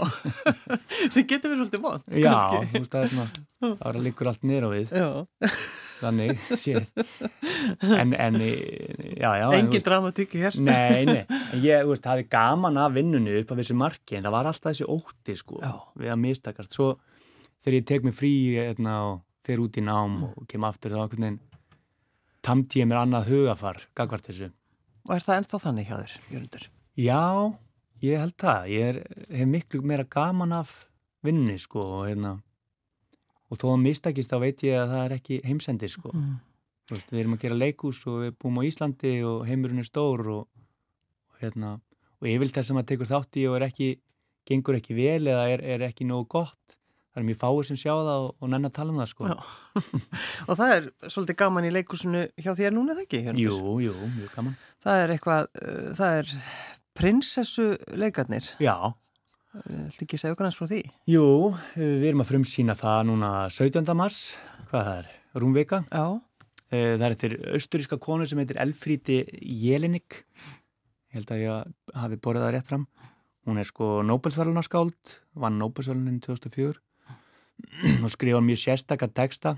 Sem 1.14 1.28
getur 1.28 1.52
verið 1.52 1.66
svolítið 1.66 1.84
vond. 1.84 2.08
Já, 2.14 2.38
þú 2.54 2.78
veist, 2.78 2.94
það 2.94 3.02
er 3.04 3.14
svona, 3.16 3.44
það 3.66 3.84
var 3.84 4.00
að 4.00 4.08
líkur 4.08 4.32
allt 4.32 4.48
á 4.48 4.70
við. 4.72 4.96
Já. 4.96 5.10
þannig 5.98 6.42
séð 6.60 6.90
en, 7.82 8.14
en 8.14 8.38
já, 8.42 9.30
já, 9.40 9.46
þú 9.50 9.58
Engin 9.58 9.86
dramatík 9.86 10.36
hér. 10.38 10.58
nei, 10.62 11.06
nei, 11.08 11.24
en 11.56 11.64
ég 11.64 11.86
þú 11.86 11.94
veist, 11.94 12.10
hafði 12.10 12.28
gaman 12.34 12.80
af 12.82 12.96
vinnunni 12.98 13.36
upp 13.42 13.54
af 13.54 13.62
þessu 13.62 13.78
marki 13.80 14.18
en 14.18 14.28
það 14.28 14.36
var 14.38 14.50
alltaf 14.52 14.74
þessi 14.74 14.90
ótti 14.94 15.38
sko 15.40 15.62
Já. 15.64 15.74
við 15.98 16.14
að 16.14 16.22
mistakast, 16.24 16.78
svo 16.78 16.92
þegar 17.64 17.80
ég 17.80 17.88
tek 17.90 18.08
mig 18.08 18.18
frí 18.18 18.34
hérna, 18.60 18.98
og 19.10 19.24
fer 19.48 19.64
út 19.64 19.80
í 19.80 19.86
nám 19.86 20.20
og 20.30 20.48
kem 20.50 20.68
aftur 20.68 20.96
þá 20.98 21.08
tamti 22.46 22.84
ég 22.84 22.88
mér 22.88 23.02
annað 23.02 23.32
hugafar 23.34 23.82
gagvart 23.98 24.30
þessu 24.30 24.52
Og 25.08 25.16
er 25.16 25.24
það 25.24 25.40
ennþá 25.42 25.60
þannig 25.64 25.88
hjá 25.88 25.96
þér, 26.02 26.18
Jörgundur? 26.34 26.68
já, 26.98 27.22
ég 28.04 28.20
held 28.24 28.36
það 28.42 28.68
ég 28.74 28.90
er, 28.92 28.98
hef 29.30 29.48
miklu 29.48 29.82
meira 29.86 30.04
gaman 30.04 30.56
af 30.58 30.74
vinnunni 31.26 31.58
sko 31.62 31.84
og 32.00 32.04
hérna 32.10 32.34
og 33.48 33.60
þó 33.62 33.70
að 33.74 33.84
mistakist 33.86 34.32
þá 34.34 34.38
veit 34.44 34.64
ég 34.68 34.76
að 34.82 34.92
það 34.92 35.04
er 35.06 35.16
ekki 35.20 35.42
heimsendir 35.48 35.94
sko 35.94 36.12
Mm. 36.14 36.36
Veist, 36.88 37.10
við 37.12 37.20
erum 37.20 37.34
að 37.36 37.42
gera 37.42 37.56
leikús 37.60 37.98
og 38.08 38.22
við 38.24 38.36
búum 38.40 38.60
á 38.60 38.68
Íslandi 38.68 39.10
og 39.28 39.42
heimurinn 39.44 39.82
er 39.82 39.88
stór 39.90 40.22
og, 40.32 40.46
og 41.28 41.42
hérna 41.42 41.74
og 42.22 42.28
yfirlt 42.32 42.56
þess 42.56 42.72
að 42.72 42.78
maður 42.78 42.88
tekur 42.94 43.10
þátt 43.12 43.40
í 43.42 43.44
og 43.50 43.56
er 43.58 43.66
ekki 43.68 43.90
gengur 44.48 44.78
ekki 44.78 44.96
vel 44.96 45.28
eða 45.28 45.50
er, 45.52 45.64
er 45.68 45.84
ekki 45.90 46.08
nógu 46.08 46.30
gott 46.32 46.77
það 47.18 47.24
er 47.24 47.28
mjög 47.32 47.40
fáir 47.42 47.66
sem 47.66 47.78
sjá 47.82 47.90
það 47.98 48.10
og, 48.14 48.28
og 48.46 48.50
nenn 48.54 48.68
að 48.70 48.74
tala 48.78 48.94
um 48.94 49.00
það 49.02 49.10
sko. 49.10 49.30
Og 50.48 50.60
það 50.60 50.74
er 50.76 50.88
svolítið 51.10 51.38
gaman 51.42 51.66
í 51.66 51.72
leikusinu 51.74 52.22
hjá 52.38 52.52
þér 52.60 52.76
núna, 52.78 52.94
það 52.94 53.08
ekki, 53.08 53.22
Jörgundur? 53.26 53.58
Jú, 53.58 53.72
jú, 53.88 53.96
mjög 54.20 54.36
gaman 54.38 54.58
Það 54.86 55.02
er 55.04 55.14
eitthvað, 55.16 55.48
uh, 55.58 55.88
það 55.98 56.18
er 56.22 56.32
prinsessu 56.98 57.68
leikarnir. 57.98 58.52
Já, 58.64 58.76
Þetta 59.58 60.04
ekki 60.06 60.18
segja 60.22 60.36
okkur 60.36 60.46
hans 60.46 60.58
frá 60.60 60.68
því? 60.70 60.80
jú, 61.10 61.24
við 61.80 62.04
erum 62.12 62.22
að 62.22 62.28
frumsýna 62.30 62.76
það 62.78 63.00
núna 63.10 63.30
17. 63.50 63.88
mars 63.98 64.20
hvað 64.70 64.84
það 64.86 65.00
er, 65.00 65.08
Rúmvika 65.42 65.80
Já. 65.90 66.04
Eh, 66.70 66.94
Það 67.00 67.06
er 67.08 67.16
eftir 67.16 67.36
austuríska 67.56 67.98
konu 68.04 68.28
sem 68.30 68.38
heitir 68.44 68.60
Elfríti 68.62 69.22
Jelinek. 69.42 70.20
Ég 71.10 71.16
held 71.18 71.32
að 71.34 71.42
ég 71.48 71.72
hafi 72.04 72.20
borðið 72.22 72.44
það 72.46 72.54
rétt 72.58 72.70
fram. 72.70 72.84
Hún 73.48 73.62
er 73.62 73.66
sko 73.70 73.88
Nobelsverðunarskáld, 74.06 75.16
vann 75.40 75.58
Nobelsverðunin 75.64 76.20
2004 76.28 76.76
og 78.04 78.12
skrifa 78.14 78.42
mjög 78.44 78.62
sérstakka 78.64 79.10
texta. 79.12 79.58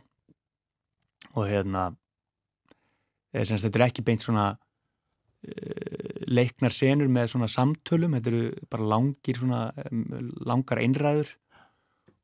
Og 1.36 1.48
hérna 1.50 1.92
Semst, 3.30 3.62
þetta 3.68 3.78
er 3.78 3.84
ekki 3.86 4.02
beint 4.02 4.24
svona 4.24 4.46
uh, 4.58 6.22
leiknar 6.26 6.74
senur 6.74 7.12
með 7.14 7.28
svona 7.36 7.50
samtölum, 7.54 8.16
þetta 8.18 8.32
eru 8.32 8.46
bara 8.74 8.88
langir 8.96 9.38
svona, 9.38 9.60
langar 10.50 10.82
einræður. 10.82 11.36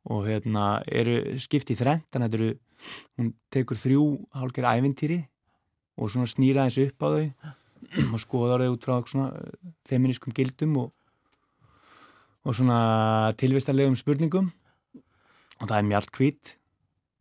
Og 0.10 0.26
hérna 0.26 0.80
eru 0.90 1.38
skiptið 1.42 1.84
þrent, 1.84 2.08
þannig 2.10 2.26
að 2.26 2.34
þetta 2.34 2.42
eru 2.42 2.56
hún 3.18 3.32
tekur 3.54 3.80
þrjú 3.80 4.04
hálfgerð 4.36 4.80
ævintýri 4.80 5.20
og 5.96 6.12
svona 6.12 6.30
snýra 6.30 6.66
eins 6.66 6.78
upp 6.82 7.06
á 7.06 7.08
þau 7.08 7.26
og 8.14 8.22
skoðar 8.22 8.66
þau 8.66 8.76
út 8.76 8.88
frá 8.88 8.96
svona 9.10 9.30
feminískum 9.90 10.36
gildum 10.36 10.78
og, 10.84 10.92
og 12.46 12.58
svona 12.58 13.34
tilvistarlegum 13.40 13.98
spurningum 14.00 14.52
og 15.62 15.68
það 15.70 15.78
er 15.78 15.90
mjalt 15.90 16.14
kvít 16.16 16.56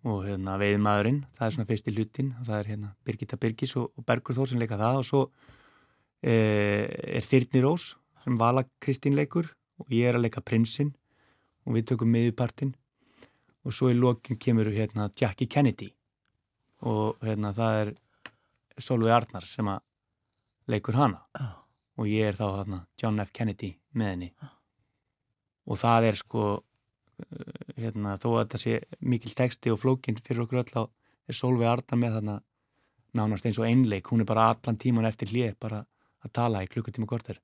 og 0.05 0.27
hérna 0.27 0.59
veiðmaðurinn, 0.61 1.23
það 1.33 1.47
er 1.47 1.55
svona 1.57 1.69
fyrst 1.71 1.87
í 1.89 1.95
hlutin 1.95 2.33
og 2.37 2.49
það 2.49 2.59
er 2.59 2.71
hérna 2.73 2.91
Birgitta 3.07 3.39
Birgis 3.41 3.73
og, 3.81 3.93
og 3.97 4.05
Bergur 4.05 4.37
Þór 4.37 4.51
sem 4.51 4.61
leika 4.61 4.81
það 4.81 5.01
og 5.01 5.07
svo 5.09 5.21
e, 6.21 6.35
er 6.35 7.25
Þyrnir 7.25 7.65
Rós 7.65 7.95
sem 8.25 8.37
vala 8.41 8.67
Kristín 8.85 9.17
leikur 9.17 9.49
og 9.81 9.93
ég 9.95 10.11
er 10.11 10.19
að 10.19 10.27
leika 10.27 10.45
prinsinn 10.45 10.93
og 11.65 11.79
við 11.79 11.89
tökum 11.93 12.13
miðupartinn 12.13 12.75
og 13.65 13.73
svo 13.73 13.89
í 13.93 13.97
lokin 13.97 14.41
kemur 14.41 14.69
hérna 14.75 15.09
Jackie 15.17 15.49
Kennedy 15.49 15.89
og 16.85 17.21
hérna 17.25 17.55
það 17.57 17.81
er 17.81 17.95
Solveig 18.85 19.15
Arnar 19.15 19.47
sem 19.49 19.69
að 19.71 19.81
leikur 20.69 20.99
hana 20.99 21.23
oh. 21.41 21.55
og 22.01 22.11
ég 22.11 22.29
er 22.29 22.37
þá 22.37 22.47
hérna 22.59 22.85
John 23.01 23.25
F. 23.25 23.33
Kennedy 23.33 23.73
með 23.97 24.13
henni 24.13 24.31
oh. 24.43 24.55
og 25.73 25.81
það 25.81 26.11
er 26.11 26.21
sko 26.21 26.45
hérna, 27.79 28.17
þó 28.21 28.29
að 28.35 28.41
þetta 28.43 28.61
sé 28.63 28.81
mikil 29.01 29.33
texti 29.37 29.73
og 29.73 29.81
flókin 29.83 30.19
fyrir 30.25 30.45
okkur 30.45 30.63
öll 30.65 30.81
á 30.81 30.85
er 31.29 31.37
Solveig 31.37 31.71
Arnar 31.71 32.01
með 32.01 32.19
þarna 32.19 32.37
nánast 33.15 33.47
eins 33.47 33.59
og 33.63 33.69
einleik, 33.69 34.11
hún 34.11 34.25
er 34.25 34.29
bara 34.29 34.51
allan 34.53 34.79
tíman 34.81 35.09
eftir 35.09 35.31
hlið 35.31 35.55
bara 35.63 35.85
að 36.25 36.33
tala 36.35 36.63
í 36.65 36.71
klukkutíma 36.71 37.09
korter. 37.09 37.39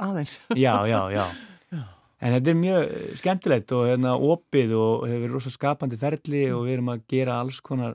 Aðeins. 0.00 0.38
Já, 0.56 0.86
já, 0.88 1.00
já, 1.12 1.24
já. 1.72 1.82
En 2.18 2.32
þetta 2.34 2.50
er 2.50 2.56
mjög 2.58 2.92
skemmtilegt 3.20 3.72
og 3.76 3.84
hérna 3.86 4.14
opið 4.16 4.72
og 4.74 5.02
hefur 5.06 5.20
verið 5.22 5.34
rosa 5.36 5.52
skapandi 5.54 5.98
ferli 6.00 6.46
og 6.50 6.64
við 6.66 6.78
erum 6.78 6.88
að 6.94 7.02
gera 7.12 7.36
alls 7.42 7.60
konar 7.62 7.94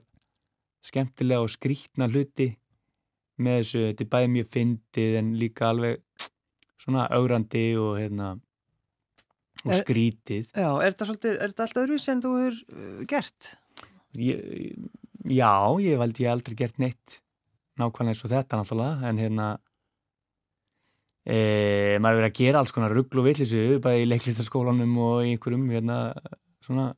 skemmtilega 0.86 1.44
og 1.44 1.52
skrítna 1.52 2.08
hluti 2.12 2.54
með 3.44 3.58
þessu, 3.60 3.82
þetta 3.90 4.06
er 4.06 4.12
bæðið 4.14 4.32
mjög 4.36 4.48
fyndið 4.54 5.18
en 5.20 5.34
líka 5.42 5.68
alveg 5.74 6.30
svona 6.80 7.08
augrandi 7.18 7.66
og 7.80 7.98
hérna 8.00 8.30
og 9.64 9.76
skrítið. 9.80 10.48
Já, 10.52 10.70
er 10.84 10.96
þetta, 10.98 11.34
er 11.34 11.44
alltaf 11.50 11.78
öðruvis 11.84 12.08
en 12.12 12.24
þú 12.24 12.32
hefur 12.40 12.62
uh, 12.76 13.04
gert? 13.10 13.52
Ég, 14.20 14.74
já, 15.26 15.54
ég 15.82 16.02
veldi 16.02 16.26
ég 16.26 16.34
aldrei 16.34 16.58
gert 16.60 16.82
neitt 16.82 17.20
nákvæmlega 17.80 18.14
eins 18.14 18.24
og 18.26 18.34
þetta 18.34 18.60
náttúrulega, 18.60 19.10
en 19.10 19.22
hérna 19.22 19.48
e, 21.26 21.38
maður 22.04 22.20
verið 22.20 22.30
að 22.30 22.40
gera 22.40 22.62
alls 22.62 22.74
konar 22.76 22.94
rugglu 22.94 23.24
og 23.24 23.30
villisu, 23.30 23.64
bæði 23.82 24.04
í 24.04 24.10
leiklistarskólanum 24.12 24.98
og 25.02 25.24
í 25.26 25.34
einhverjum 25.34 25.66
hérna 25.74 25.98
svona 26.64 26.92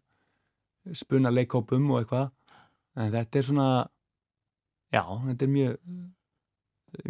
spunna 0.95 1.31
leikópum 1.33 1.87
og 1.93 2.01
eitthvað, 2.01 2.33
en 2.99 3.13
þetta 3.15 3.39
er 3.39 3.47
svona 3.47 3.69
já, 4.93 5.03
þetta 5.29 5.47
er 5.47 5.53
mjög 5.55 5.77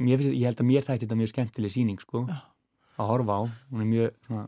mér, 0.01 0.27
ég 0.29 0.45
held 0.47 0.61
að 0.61 0.69
mér 0.69 0.85
þætti 0.85 1.05
þetta 1.05 1.19
mjög 1.21 1.33
skemmtileg 1.33 1.73
síning 1.73 2.01
sko, 2.01 2.25
að 2.29 3.09
horfa 3.11 3.41
á, 3.41 3.41
hún 3.71 3.83
er 3.83 3.89
mjög 3.89 4.19
svona 4.27 4.45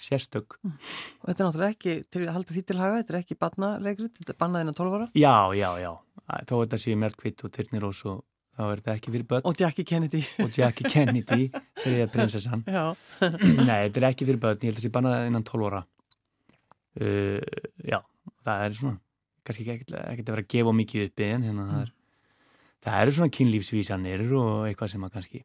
sérstök. 0.00 0.58
Mm. 0.62 0.76
Og 1.20 1.28
þetta 1.28 1.42
er 1.42 1.48
náttúrulega 1.48 1.74
ekki, 1.74 1.94
til 2.10 2.22
að 2.24 2.34
halda 2.34 2.54
því 2.54 2.62
til 2.68 2.78
haga, 2.80 3.00
þetta 3.00 3.14
er 3.14 3.18
ekki 3.20 3.36
barnalegrit, 3.40 4.14
þetta 4.18 4.34
er 4.34 4.38
bannaðinn 4.40 4.74
á 4.74 4.78
12 4.80 4.96
ára? 4.98 5.08
Já, 5.14 5.36
já, 5.54 5.68
já, 5.82 5.90
þó 6.48 6.54
þetta 6.54 6.80
sé 6.82 6.96
Melkvitt 6.98 7.44
og 7.46 7.52
Tyrnirós 7.54 8.02
og 8.10 8.22
þá 8.54 8.62
er 8.66 8.82
þetta 8.82 8.96
ekki 8.98 9.14
fyrir 9.14 9.28
börn. 9.30 9.46
Og 9.50 9.60
Jackie 9.60 9.86
Kennedy. 9.88 10.22
Og 10.42 10.58
Jackie 10.58 10.90
Kennedy, 10.90 11.48
þegar 11.84 12.12
prinsessan. 12.14 12.64
Já. 12.66 12.84
Nei, 13.68 13.80
þetta 13.86 14.02
er 14.02 14.08
ekki 14.10 14.28
fyrir 14.28 14.42
börn, 14.42 14.60
ég 14.60 14.70
held 14.70 14.78
að 14.78 14.82
það 14.82 14.86
sé 14.88 14.94
bannaðinn 14.98 15.40
á 15.40 15.42
12 15.50 15.70
ára. 15.70 15.82
Uh, 16.94 17.40
já, 17.82 17.98
það 18.46 18.66
er 18.66 18.76
svona, 18.78 18.98
kannski 19.46 19.66
ekki 19.66 19.96
að 19.98 20.28
vera 20.28 20.44
að 20.44 20.52
gefa 20.54 20.74
mikið 20.78 21.08
uppi 21.08 21.26
en 21.26 21.46
hérna 21.48 21.64
það 21.66 21.80
er, 21.80 21.88
það 22.86 22.98
eru 23.00 23.14
svona 23.16 23.34
kynlífsvísanir 23.34 24.22
og 24.38 24.52
eitthvað 24.68 24.92
sem 24.92 25.06
að 25.08 25.16
kannski 25.16 25.40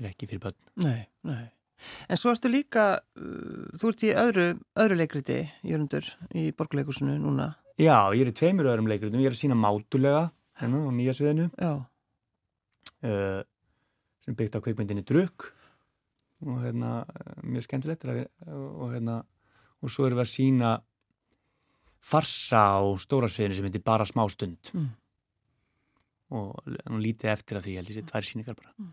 er 0.00 0.08
ekki 0.08 0.30
fyrir 0.30 0.46
börn. 0.46 0.56
Nei, 0.80 1.02
nei. 1.28 1.44
En 2.08 2.20
svo 2.20 2.34
ertu 2.34 2.50
líka, 2.52 2.86
uh, 3.18 3.64
þú 3.78 3.92
ert 3.92 4.04
í 4.06 4.12
öðru, 4.24 4.46
öðru 4.84 5.00
leikriti, 5.00 5.40
Jörgundur, 5.66 6.12
í 6.36 6.50
borgleikursinu 6.56 7.16
núna. 7.20 7.52
Já, 7.80 7.96
ég 8.14 8.26
er 8.26 8.30
í 8.32 8.36
tveimur 8.36 8.68
öðrum 8.70 8.90
leikritum, 8.90 9.20
ég 9.22 9.32
er 9.32 9.36
að 9.36 9.42
sína 9.42 9.58
mátulega 9.58 10.28
hérna 10.60 10.84
á 10.84 10.90
nýja 10.92 11.14
sviðinu 11.16 11.48
uh, 11.58 13.42
sem 14.22 14.36
byggt 14.38 14.58
á 14.58 14.64
kveikmyndinni 14.64 15.04
Drukk 15.08 15.48
og 16.42 16.62
hérna 16.64 17.02
mjög 17.46 17.66
skemmtilegt 17.66 18.04
og 18.06 18.88
hérna 18.92 19.22
og 19.82 19.90
svo 19.90 20.06
erum 20.06 20.20
við 20.20 20.26
að 20.26 20.32
sína 20.32 20.72
farsa 22.02 22.62
á 22.78 22.82
stóra 23.02 23.30
sviðinu 23.30 23.58
sem 23.58 23.68
heitir 23.68 23.84
Bara 23.86 24.06
smá 24.06 24.24
stund 24.30 24.72
mm. 24.74 24.88
og 26.38 26.74
nú 26.90 27.02
lítið 27.02 27.32
eftir 27.34 27.58
að 27.58 27.66
því, 27.66 27.76
ég 27.76 27.82
held 27.82 27.92
það 27.92 28.02
er 28.02 28.10
tvær 28.10 28.28
síningar 28.28 28.58
bara. 28.58 28.74
Mm. 28.78 28.92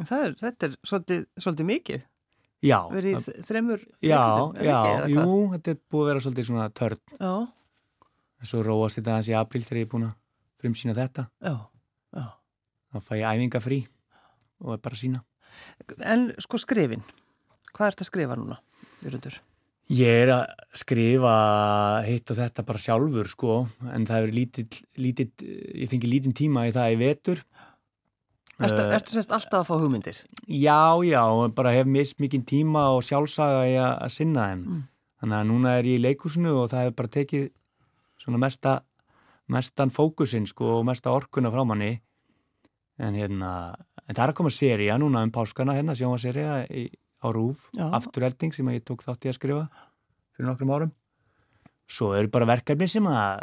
Er, 0.00 0.34
þetta 0.40 0.68
er 0.68 0.76
svolítið, 0.86 1.24
svolítið 1.40 1.68
mikið. 1.68 2.06
Já. 2.64 2.76
Verið 2.92 3.26
þremur 3.46 3.82
Já, 4.04 4.20
já, 4.60 4.78
jú, 5.08 5.26
þetta 5.54 5.72
er 5.72 5.78
búið 5.92 6.02
að 6.02 6.10
vera 6.10 6.22
svolítið 6.24 6.48
svona 6.50 6.68
törn. 6.76 7.02
Já. 7.16 7.32
En 8.40 8.48
svo 8.48 8.62
róast 8.64 9.00
þetta 9.00 9.14
aðeins 9.14 9.30
í 9.30 9.36
april 9.36 9.62
þegar 9.64 9.80
ég 9.80 9.86
er 9.86 9.92
búin 9.92 10.06
að 10.08 10.16
frumsýna 10.60 10.96
þetta. 10.96 11.26
Já, 11.44 11.54
já. 12.16 12.26
Þá 12.92 12.98
fæ 13.06 13.14
ég 13.20 13.28
æfinga 13.28 13.62
frí 13.64 13.80
og 14.60 14.74
er 14.76 14.82
bara 14.84 14.96
að 14.98 15.02
sína. 15.04 15.22
En 16.06 16.26
sko 16.40 16.60
skrifin, 16.60 17.04
hvað 17.72 17.92
ert 17.92 18.04
að 18.04 18.10
skrifa 18.10 18.36
núna, 18.38 18.60
Jörgundur? 19.04 19.40
Ég 19.90 20.20
er 20.22 20.30
að 20.30 20.44
skrifa 20.78 21.34
hitt 22.06 22.30
og 22.30 22.38
þetta 22.38 22.64
bara 22.68 22.78
sjálfur 22.78 23.30
sko, 23.32 23.54
en 23.90 24.04
það 24.06 24.26
er 24.26 24.36
lítið, 24.36 24.76
lítið, 25.02 25.46
ég 25.82 25.90
fengi 25.90 26.10
lítinn 26.12 26.36
tíma 26.36 26.68
í 26.68 26.74
það 26.76 26.94
í 26.94 27.00
vetur 27.00 27.42
Ertu, 28.60 28.82
uh, 28.82 28.92
ertu 28.92 29.14
sérst 29.14 29.32
alltaf 29.32 29.62
að 29.62 29.68
fá 29.70 29.80
hugmyndir? 29.80 30.18
Já, 30.44 31.00
já, 31.06 31.22
bara 31.56 31.72
hef 31.72 31.88
mist 31.88 32.18
mikið 32.20 32.44
tíma 32.50 32.90
og 32.92 33.02
sjálfsaga 33.06 33.64
í 33.70 33.76
að, 33.80 34.04
sinna 34.12 34.50
þeim. 34.50 34.62
Mm. 34.66 34.82
Þannig 35.20 35.38
að 35.38 35.48
núna 35.48 35.72
er 35.78 35.88
ég 35.88 36.00
í 36.00 36.04
leikursinu 36.04 36.52
og 36.62 36.70
það 36.72 36.84
hefur 36.84 36.98
bara 37.00 37.12
tekið 37.16 37.46
svona 38.20 38.40
mesta, 38.40 38.76
mestan 39.52 39.92
fókusin 39.92 40.48
sko 40.48 40.76
og 40.78 40.86
mesta 40.88 41.12
orkuna 41.12 41.52
frá 41.52 41.64
manni. 41.68 41.94
En 43.00 43.16
hérna, 43.16 43.50
en 44.04 44.12
það 44.12 44.24
er 44.26 44.32
að 44.34 44.38
koma 44.42 44.52
seria 44.52 45.00
núna 45.00 45.24
um 45.24 45.32
páskana 45.32 45.76
hérna, 45.78 45.96
sjónvaseria 45.96 46.62
á 46.68 47.26
Rúf, 47.32 47.68
Afturhelding 47.80 48.52
sem 48.56 48.68
ég 48.74 48.84
tók 48.84 49.04
þátt 49.04 49.24
í 49.24 49.32
að 49.32 49.38
skrifa 49.40 49.68
fyrir 50.36 50.50
nokkrum 50.50 50.72
árum. 50.76 50.96
Svo 51.90 52.12
eru 52.14 52.28
bara 52.32 52.48
verkefni 52.48 52.86
sem 52.88 53.08
að 53.08 53.40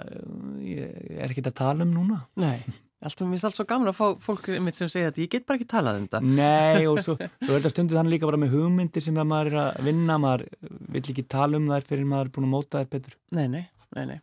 ég 0.63 1.17
er 1.17 1.31
ekki 1.33 1.43
að 1.45 1.57
tala 1.57 1.85
um 1.85 1.93
núna. 1.93 2.21
Nei. 2.39 2.61
Alltaf 2.97 3.27
mér 3.27 3.35
finnst 3.35 3.45
allt 3.45 3.57
svo 3.59 3.65
gaman 3.69 3.91
að 3.91 3.97
fá 3.99 4.05
fólk 4.25 4.47
sem 4.49 4.89
segja 4.89 5.11
þetta, 5.11 5.21
ég 5.21 5.33
get 5.35 5.43
bara 5.45 5.59
ekki 5.59 5.67
talað 5.69 5.99
um 5.99 6.05
þetta. 6.07 6.21
Nei 6.25 6.87
og 6.89 6.97
svo, 7.05 7.13
svo 7.45 7.51
er 7.51 7.59
þetta 7.59 7.71
stundu 7.75 7.97
þannig 7.97 8.15
líka 8.15 8.29
bara 8.29 8.39
með 8.41 8.55
hugmyndir 8.55 9.05
sem 9.05 9.19
maður 9.19 9.51
er 9.51 9.57
að 9.61 9.85
vinna, 9.85 10.15
maður 10.23 10.47
vill 10.95 11.03
ekki 11.03 11.27
tala 11.29 11.59
um 11.61 11.69
þær 11.69 11.85
fyrir 11.91 12.09
maður 12.09 12.31
er 12.31 12.33
búin 12.33 12.47
að 12.47 12.53
móta 12.55 12.81
þær 12.81 12.89
betur. 12.95 13.19
Nei, 13.37 13.45
nei, 13.53 13.63
nei, 13.93 14.03
nei. 14.15 14.17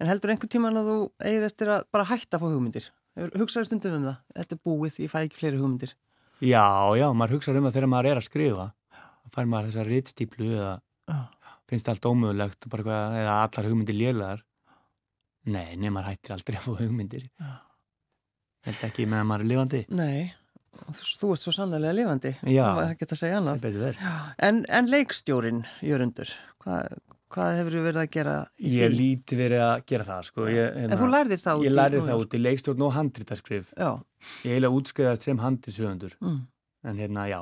En 0.00 0.10
heldur 0.10 0.34
einhvern 0.34 0.50
tíman 0.50 0.80
að 0.80 0.90
þú 0.90 0.98
eigir 1.28 1.46
eftir 1.46 1.72
að 1.76 1.86
bara 1.94 2.08
hætta 2.10 2.40
að 2.40 2.42
fá 2.42 2.48
hugmyndir? 2.50 2.90
Hugsaður 3.36 3.70
stundum 3.70 3.96
um 4.00 4.10
það? 4.10 4.20
Þetta 4.40 4.56
er 4.56 4.62
búið, 4.66 5.00
ég 5.04 5.14
fæ 5.14 5.18
ekki 5.20 5.40
fleiri 5.44 5.62
hugmyndir. 5.62 5.94
Já, 6.40 6.66
já, 6.96 7.06
maður 7.14 7.36
hugsaður 7.36 7.60
um 7.60 7.66
það 7.68 7.78
þegar 7.78 7.92
maður 7.94 8.10
er 8.10 8.20
að 8.24 8.26
skrifa. 8.26 8.68
Fær 9.30 9.50
maður 9.50 9.70
þessa 9.70 9.86
ritstíplu 9.86 10.52
eða 10.56 10.76
oh. 11.12 11.26
finnst 11.70 11.90
allt 11.92 12.06
ómögulegt 12.10 12.66
eða 12.66 13.34
allar 13.44 13.68
hugmyndir 13.68 13.98
lélæðar. 13.98 14.46
Nei, 15.50 15.76
nei, 15.76 15.90
maður 15.92 16.14
hættir 16.14 16.34
aldrei 16.34 16.58
að 16.58 16.64
fá 16.64 16.80
hugmyndir. 16.80 17.28
Þetta 18.66 18.90
ekki 18.90 19.06
með 19.08 19.22
að 19.22 19.28
maður 19.30 19.44
er 19.44 19.50
lifandi? 19.50 19.80
Nei, 19.96 20.32
þú, 20.76 21.06
þú 21.22 21.30
ert 21.34 21.42
svo 21.42 21.54
sannlega 21.56 21.94
lifandi. 21.96 22.34
Já, 22.52 22.66
það 22.66 22.90
ekki 22.90 23.08
að 23.08 23.20
segja 23.22 23.38
annað. 23.40 23.64
En, 24.48 24.60
en 24.68 24.90
leikstjórin, 24.92 25.62
Jörgundur, 25.86 26.34
hvað, 26.60 27.00
hvað 27.32 27.58
hefur 27.60 27.76
þú 27.78 27.84
verið 27.86 28.02
að 28.02 28.10
gera 28.18 28.36
í 28.58 28.66
því? 28.66 28.76
Ég 28.76 28.94
líti 28.98 29.40
verið 29.40 29.64
að 29.64 29.74
gera 29.92 30.08
það, 30.10 30.28
sko. 30.28 30.46
Ég, 30.52 30.70
hérna, 30.76 30.92
en 30.92 31.00
þú 31.00 31.10
lærðir 31.14 31.44
það 31.46 31.60
út 31.60 31.64
í? 31.64 31.68
Ég 31.70 31.76
lærði 31.78 32.04
það 32.10 32.24
út 32.24 32.36
í 32.36 32.42
leikstjórn 32.44 32.86
og 32.86 32.96
handrítaskrif. 32.98 33.74
Ég 33.80 34.56
heila 34.58 34.72
útskriðast 34.76 35.28
sem 35.28 35.40
handrísöfundur. 35.40 36.16
Mm. 36.20 36.40
En 36.90 37.00
hérna, 37.00 37.28
já, 37.32 37.40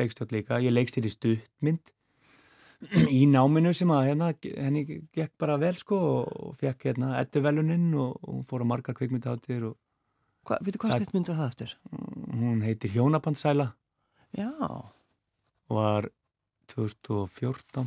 leikstjórn 0.00 0.38
líka. 0.38 0.62
Ég 0.62 0.74
leikstýri 0.74 1.10
stuttmynd 1.10 1.94
í 3.10 3.26
náminu 3.28 3.74
sem 3.76 3.90
að 3.92 4.06
hérna, 4.08 4.30
henni 4.54 4.86
gekk 4.86 5.34
bara 5.42 5.58
vel, 5.60 5.74
sko, 5.76 5.98
og 6.24 6.54
fekk 6.62 6.86
hérna 6.88 7.18
ettuveluninn 7.20 7.90
og, 7.92 8.16
og 8.24 8.44
fór 8.48 8.64
á 8.64 8.70
margar 8.70 8.96
kvikmyndáttir 8.96 9.66
og 9.68 9.76
Hva, 10.50 10.58
Vitu 10.66 10.80
hvað 10.82 10.96
styrst 10.96 11.12
myndir 11.14 11.36
það 11.38 11.50
eftir? 11.52 11.76
Hún 12.34 12.64
heitir 12.66 12.90
Hjónabandsæla. 12.90 13.68
Já. 14.34 14.50
Var 15.70 16.08
2014 16.74 17.86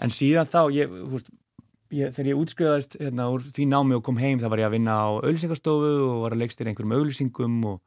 En 0.00 0.12
síðan 0.12 0.48
þá 0.48 0.60
ég, 0.72 0.92
húst, 1.12 1.28
ég, 1.92 2.12
þegar 2.16 2.30
ég 2.30 2.40
útskriðast 2.40 2.96
hérna 3.00 3.28
úr 3.32 3.44
því 3.44 3.66
námi 3.68 3.98
og 3.98 4.04
kom 4.06 4.20
heim 4.20 4.40
þá 4.40 4.48
var 4.48 4.62
ég 4.62 4.70
að 4.70 4.76
vinna 4.78 4.96
á 4.96 5.08
auðlýsingarstofu 5.20 5.90
og 6.06 6.22
var 6.24 6.36
að 6.36 6.42
leikstýra 6.44 6.72
einhverjum 6.72 6.96
auðlýsingum 6.96 7.58
og 7.68 7.80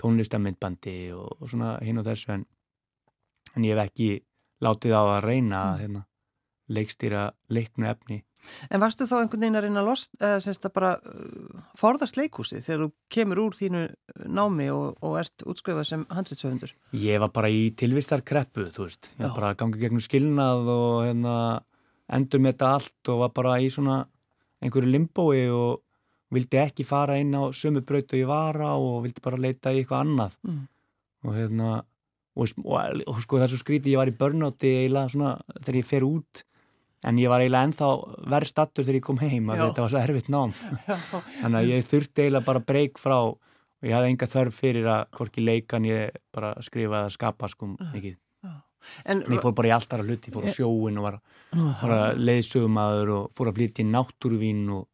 tónlistamindbandi 0.00 0.96
og, 1.16 1.28
og 1.36 1.52
svona 1.52 1.74
hinn 1.84 2.00
og 2.00 2.06
þessu 2.08 2.32
en, 2.38 2.46
en 3.52 3.68
ég 3.68 3.76
hef 3.76 3.90
ekki 3.90 4.08
látið 4.64 4.96
á 4.96 5.02
að 5.02 5.24
reyna 5.26 5.60
að 5.66 5.84
hérna, 5.84 6.04
leikstýra 6.72 7.26
leiknu 7.52 7.90
efni 7.92 8.22
En 8.72 8.80
varstu 8.82 9.06
þá 9.08 9.16
einhvern 9.20 9.42
veginn 9.44 9.58
að 9.58 9.66
reyna 9.66 9.82
að 9.82 9.88
lost, 9.90 10.12
eða 10.20 10.42
semst 10.44 10.66
að 10.68 10.74
bara 10.78 10.92
uh, 10.98 11.64
forðast 11.78 12.18
leikhúsi 12.18 12.62
þegar 12.64 12.84
þú 12.84 12.88
kemur 13.12 13.42
úr 13.44 13.56
þínu 13.58 13.82
námi 14.38 14.68
og, 14.72 15.00
og 15.04 15.18
ert 15.20 15.44
útskrifað 15.48 15.88
sem 15.90 16.06
handritsöfundur? 16.12 16.74
Ég 16.96 17.20
var 17.22 17.32
bara 17.34 17.50
í 17.52 17.68
tilvistarkreppu, 17.78 18.68
þú 18.74 18.86
veist. 18.86 19.10
Ég 19.16 19.26
var 19.26 19.36
bara 19.36 19.50
að 19.52 19.60
ganga 19.64 19.82
gegnum 19.82 20.04
skilnað 20.04 20.72
og 20.74 20.94
hérna, 21.08 21.34
endur 22.18 22.42
með 22.44 22.56
þetta 22.56 22.72
allt 22.78 23.12
og 23.12 23.20
var 23.26 23.36
bara 23.36 23.58
í 23.60 23.68
svona 23.72 24.00
einhverju 24.64 24.90
limbói 24.94 25.44
og 25.54 25.84
vildi 26.34 26.60
ekki 26.60 26.84
fara 26.84 27.18
inn 27.20 27.32
á 27.36 27.48
sömu 27.56 27.84
braut 27.86 28.10
og 28.12 28.20
ég 28.20 28.28
var 28.28 28.58
á 28.60 28.74
og 28.74 29.04
vildi 29.06 29.22
bara 29.24 29.40
leita 29.40 29.72
í 29.72 29.82
eitthvað 29.82 30.04
annað. 30.04 30.36
Mm. 30.44 30.66
Og 31.26 31.36
hérna, 31.36 31.70
og, 32.38 32.52
og, 32.64 33.00
og 33.08 33.22
sko 33.24 33.38
það 33.38 33.46
er 33.46 33.52
svo 33.54 33.62
skrítið, 33.62 33.94
ég 33.94 34.02
var 34.02 34.10
í 34.10 34.18
börnáti 34.18 34.74
eiginlega 34.82 35.14
svona 35.14 35.32
þegar 35.58 35.80
ég 35.80 35.88
fer 35.88 36.06
út 36.06 36.44
en 37.06 37.18
ég 37.20 37.30
var 37.30 37.42
eiginlega 37.42 37.68
ennþá 37.68 37.88
verð 38.32 38.50
stattur 38.50 38.86
þegar 38.86 38.98
ég 38.98 39.06
kom 39.06 39.20
heim 39.22 39.50
að 39.52 39.62
þetta 39.62 39.84
var 39.84 39.92
svo 39.92 40.00
erfitt 40.00 40.30
nám. 40.32 40.54
Þannig 41.42 41.58
að 41.60 41.68
ég 41.70 41.90
þurfti 41.92 42.24
eiginlega 42.24 42.48
bara 42.48 42.64
breyk 42.70 42.98
frá 42.98 43.16
og 43.20 43.86
ég 43.86 43.94
hafði 43.94 44.14
enga 44.14 44.30
þörf 44.32 44.58
fyrir 44.58 44.88
að 44.90 45.04
hvorki 45.14 45.44
leikan 45.44 45.86
ég 45.86 46.18
bara 46.34 46.54
skrifa 46.64 47.04
eða 47.04 47.14
skapa 47.14 47.50
sko 47.52 47.70
mikið. 47.76 48.16
en, 49.04 49.22
en 49.22 49.36
ég 49.36 49.42
fór 49.44 49.54
bara 49.54 49.70
í 49.70 49.74
alltaf 49.76 50.02
að 50.02 50.10
hluti, 50.10 50.32
ég 50.32 50.34
fór 50.34 50.48
á 50.50 50.56
sjóin 50.56 50.98
og 50.98 51.06
var, 51.06 51.18
var 51.82 51.96
að 51.98 52.22
leiðsögumadur 52.24 53.14
og 53.14 53.28
fór 53.38 53.52
að 53.52 53.60
flytja 53.60 53.84
í 53.84 53.90
náttúruvín 53.92 54.64
og, 54.74 54.88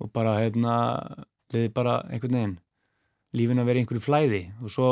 og 0.00 0.12
bara 0.12 0.36
hefna 0.42 0.74
leiði 1.54 1.72
bara 1.72 2.02
einhvern 2.10 2.36
veginn 2.36 2.58
lífin 3.38 3.62
að 3.62 3.68
vera 3.70 3.80
einhverju 3.80 4.02
flæði. 4.02 4.40
Og 4.60 4.72
svo 4.74 4.86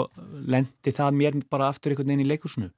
lendi 0.46 0.92
það 0.94 1.16
mér 1.18 1.40
bara 1.50 1.72
aftur 1.72 1.92
einhvern 1.92 2.12
veginn 2.12 2.24
í 2.24 2.32
leikursnu 2.32 2.68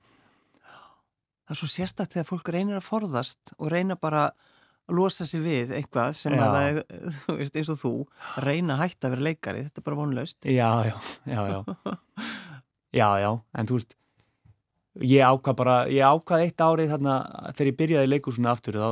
það 1.50 1.56
er 1.56 1.58
svo 1.58 1.68
sérstætt 1.72 2.14
þegar 2.14 2.28
fólk 2.28 2.48
reynir 2.54 2.78
að 2.78 2.86
forðast 2.86 3.54
og 3.58 3.70
reyna 3.72 3.96
bara 3.98 4.28
að 4.30 4.98
losa 5.00 5.26
sig 5.26 5.42
við 5.42 5.72
eitthvað 5.74 6.12
sem 6.18 6.34
já. 6.36 6.42
að 6.46 6.52
það 6.54 6.66
er, 6.68 6.82
þú 7.20 7.38
veist, 7.40 7.56
eins 7.58 7.70
og 7.74 7.80
þú 7.80 7.94
reyna 8.46 8.76
að 8.76 8.82
hætta 8.84 9.08
að 9.08 9.16
vera 9.16 9.26
leikari, 9.26 9.64
þetta 9.66 9.82
er 9.82 9.86
bara 9.88 9.98
vonlaust. 9.98 10.38
Já, 10.46 10.70
já, 10.86 10.94
já, 11.26 11.40
já. 11.50 11.96
Já, 12.90 13.06
já, 13.22 13.30
en 13.58 13.70
þú 13.70 13.80
veist 13.80 13.96
ég 15.06 15.22
ákvað 15.22 15.58
bara, 15.58 15.76
ég 15.90 16.02
ákvað 16.06 16.44
eitt 16.46 16.62
árið 16.62 16.94
þarna 16.94 17.16
þegar 17.54 17.68
ég 17.70 17.76
byrjaði 17.78 18.10
leikursuna 18.10 18.50
aftur 18.50 18.78
þá 18.78 18.88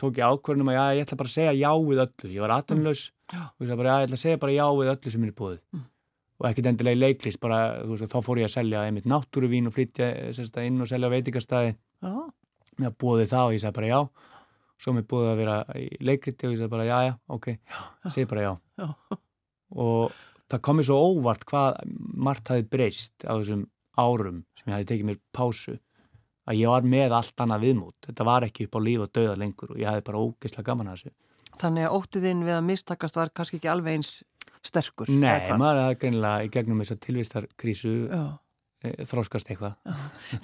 tók 0.00 0.18
ég 0.18 0.26
ákvörnum 0.26 0.70
að 0.72 0.76
já, 0.78 0.82
ég 0.98 1.06
ætla 1.06 1.18
bara 1.20 1.30
að 1.30 1.36
segja 1.36 1.52
já 1.54 1.70
við 1.86 2.02
öllu, 2.06 2.30
ég 2.34 2.42
var 2.42 2.54
aðtunlaus 2.56 3.04
mm. 3.30 3.44
og 3.46 3.62
ég 3.62 3.68
ætla 3.68 3.78
bara, 3.78 3.92
já, 3.92 4.00
ég 4.00 4.08
ætla 4.08 4.18
að 4.18 4.24
segja 4.24 4.40
bara 4.42 4.56
já 4.56 4.64
við 4.80 4.92
öllu 4.94 5.12
sem 5.14 5.26
er 5.26 5.36
búið 5.38 5.60
mm 5.70 5.86
og 6.40 6.48
ekkert 6.48 6.70
endilega 6.70 6.96
í 6.96 7.00
leiklist, 7.00 7.40
bara 7.42 7.60
veist, 7.84 8.08
þá 8.08 8.24
fór 8.24 8.40
ég 8.40 8.48
að 8.48 8.54
selja 8.56 8.84
einmitt 8.88 9.08
náttúruvín 9.10 9.68
og 9.68 9.74
flytja 9.76 10.08
sérsta, 10.36 10.64
inn 10.64 10.80
og 10.80 10.88
selja 10.88 11.10
veitikastæði 11.12 11.74
búa 13.00 13.18
þið 13.20 13.32
það 13.34 13.46
og 13.46 13.54
ég 13.54 13.62
sagði 13.62 13.76
bara 13.76 13.90
já. 13.90 14.00
Svo 14.80 14.94
mér 14.96 15.04
búið 15.10 15.28
að 15.28 15.40
vera 15.42 15.56
í 15.76 15.88
leikriti 16.00 16.48
og 16.48 16.54
ég 16.54 16.62
sagði 16.62 16.72
bara 16.72 16.86
já, 16.88 16.96
já, 17.10 17.12
ok, 17.36 17.48
segi 18.08 18.30
bara 18.30 18.46
já, 18.46 18.52
já. 18.80 18.88
og 19.84 20.16
það 20.50 20.64
komi 20.70 20.86
svo 20.86 20.96
óvart 21.10 21.44
hvað 21.50 21.82
margt 22.28 22.48
hafi 22.50 22.64
breyst 22.66 23.28
á 23.28 23.36
þessum 23.36 23.66
árum 24.00 24.42
sem 24.56 24.70
ég 24.70 24.78
hafi 24.78 24.88
tekið 24.88 25.10
mér 25.10 25.20
pásu 25.36 25.76
að 26.48 26.62
ég 26.62 26.72
var 26.72 26.88
með 26.88 27.14
allt 27.18 27.44
annað 27.44 27.66
viðmút 27.66 28.08
þetta 28.08 28.26
var 28.26 28.46
ekki 28.48 28.66
upp 28.66 28.78
á 28.80 28.80
líf 28.86 29.04
og 29.04 29.12
döða 29.14 29.36
lengur 29.38 29.74
og 29.74 29.82
ég 29.82 29.90
hafi 29.90 30.06
bara 30.08 30.22
ógeðslega 30.24 30.70
gaman 30.70 30.90
að 30.90 30.96
þessu. 30.96 31.12
Þannig 31.60 31.86
að 31.86 31.94
óttiðinn 31.98 32.42
við 32.46 32.56
að 32.56 32.66
mistakast 32.70 33.18
var 33.18 33.32
kannski 33.34 33.60
ekki 33.60 33.70
alveg 33.70 33.98
eins 33.98 34.12
sterkur. 34.66 35.10
Nei, 35.10 35.48
maður 35.58 35.82
er 35.86 35.98
greinilega 36.00 36.44
í 36.44 36.52
gegnum 36.52 36.82
þess 36.82 36.94
að 36.94 37.02
tilvistarkrísu 37.06 37.94
e, 38.10 38.92
þróskast 39.08 39.50
eitthvað. 39.50 39.76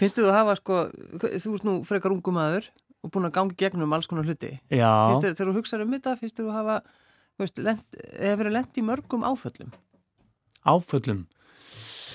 Finnst 0.00 0.18
þið 0.18 0.30
að 0.30 0.38
hafa 0.38 0.56
sko, 0.60 0.80
þú 1.20 1.54
ert 1.54 1.68
nú 1.68 1.76
frekar 1.88 2.14
ungum 2.16 2.40
aður 2.40 2.70
og 3.04 3.12
búin 3.12 3.28
að 3.28 3.36
gangi 3.36 3.58
gegnum 3.60 3.96
alls 3.96 4.08
konar 4.10 4.26
hluti. 4.26 4.56
Já. 4.72 4.90
Finnst 5.12 5.26
þið, 5.26 5.38
þegar 5.38 5.50
þú 5.50 5.56
hugsaður 5.60 5.86
um 5.86 5.96
þetta, 5.96 6.18
finnst 6.22 6.40
þið 6.40 6.50
að 6.50 6.58
hafa, 6.60 6.76
eða 7.44 8.36
verið 8.42 8.56
lent 8.56 8.80
í 8.80 8.86
mörgum 8.86 9.26
áföllum? 9.28 9.74
Áföllum? 10.66 11.26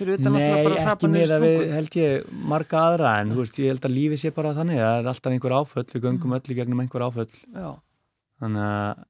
Nei, 0.01 0.41
ekki 0.81 1.09
með 1.11 1.31
að 1.35 1.43
við 1.45 1.71
held 1.75 1.95
ég 1.99 2.29
marga 2.49 2.79
aðra 2.87 3.11
en 3.21 3.35
þú 3.35 3.43
veist, 3.43 3.59
ég 3.61 3.69
held 3.69 3.83
að 3.85 3.93
lífið 3.93 4.21
sé 4.23 4.31
bara 4.33 4.53
þannig 4.57 4.79
það 4.81 4.95
er 4.95 5.09
alltaf 5.11 5.35
einhver 5.35 5.53
áföll, 5.53 5.83
við 5.91 6.05
göngum 6.07 6.33
öll 6.33 6.41
í 6.41 6.57
gegnum 6.57 6.81
einhver 6.81 7.05
áföll 7.05 7.27
Já. 7.27 7.67
þannig 8.41 8.65
að, 8.65 9.03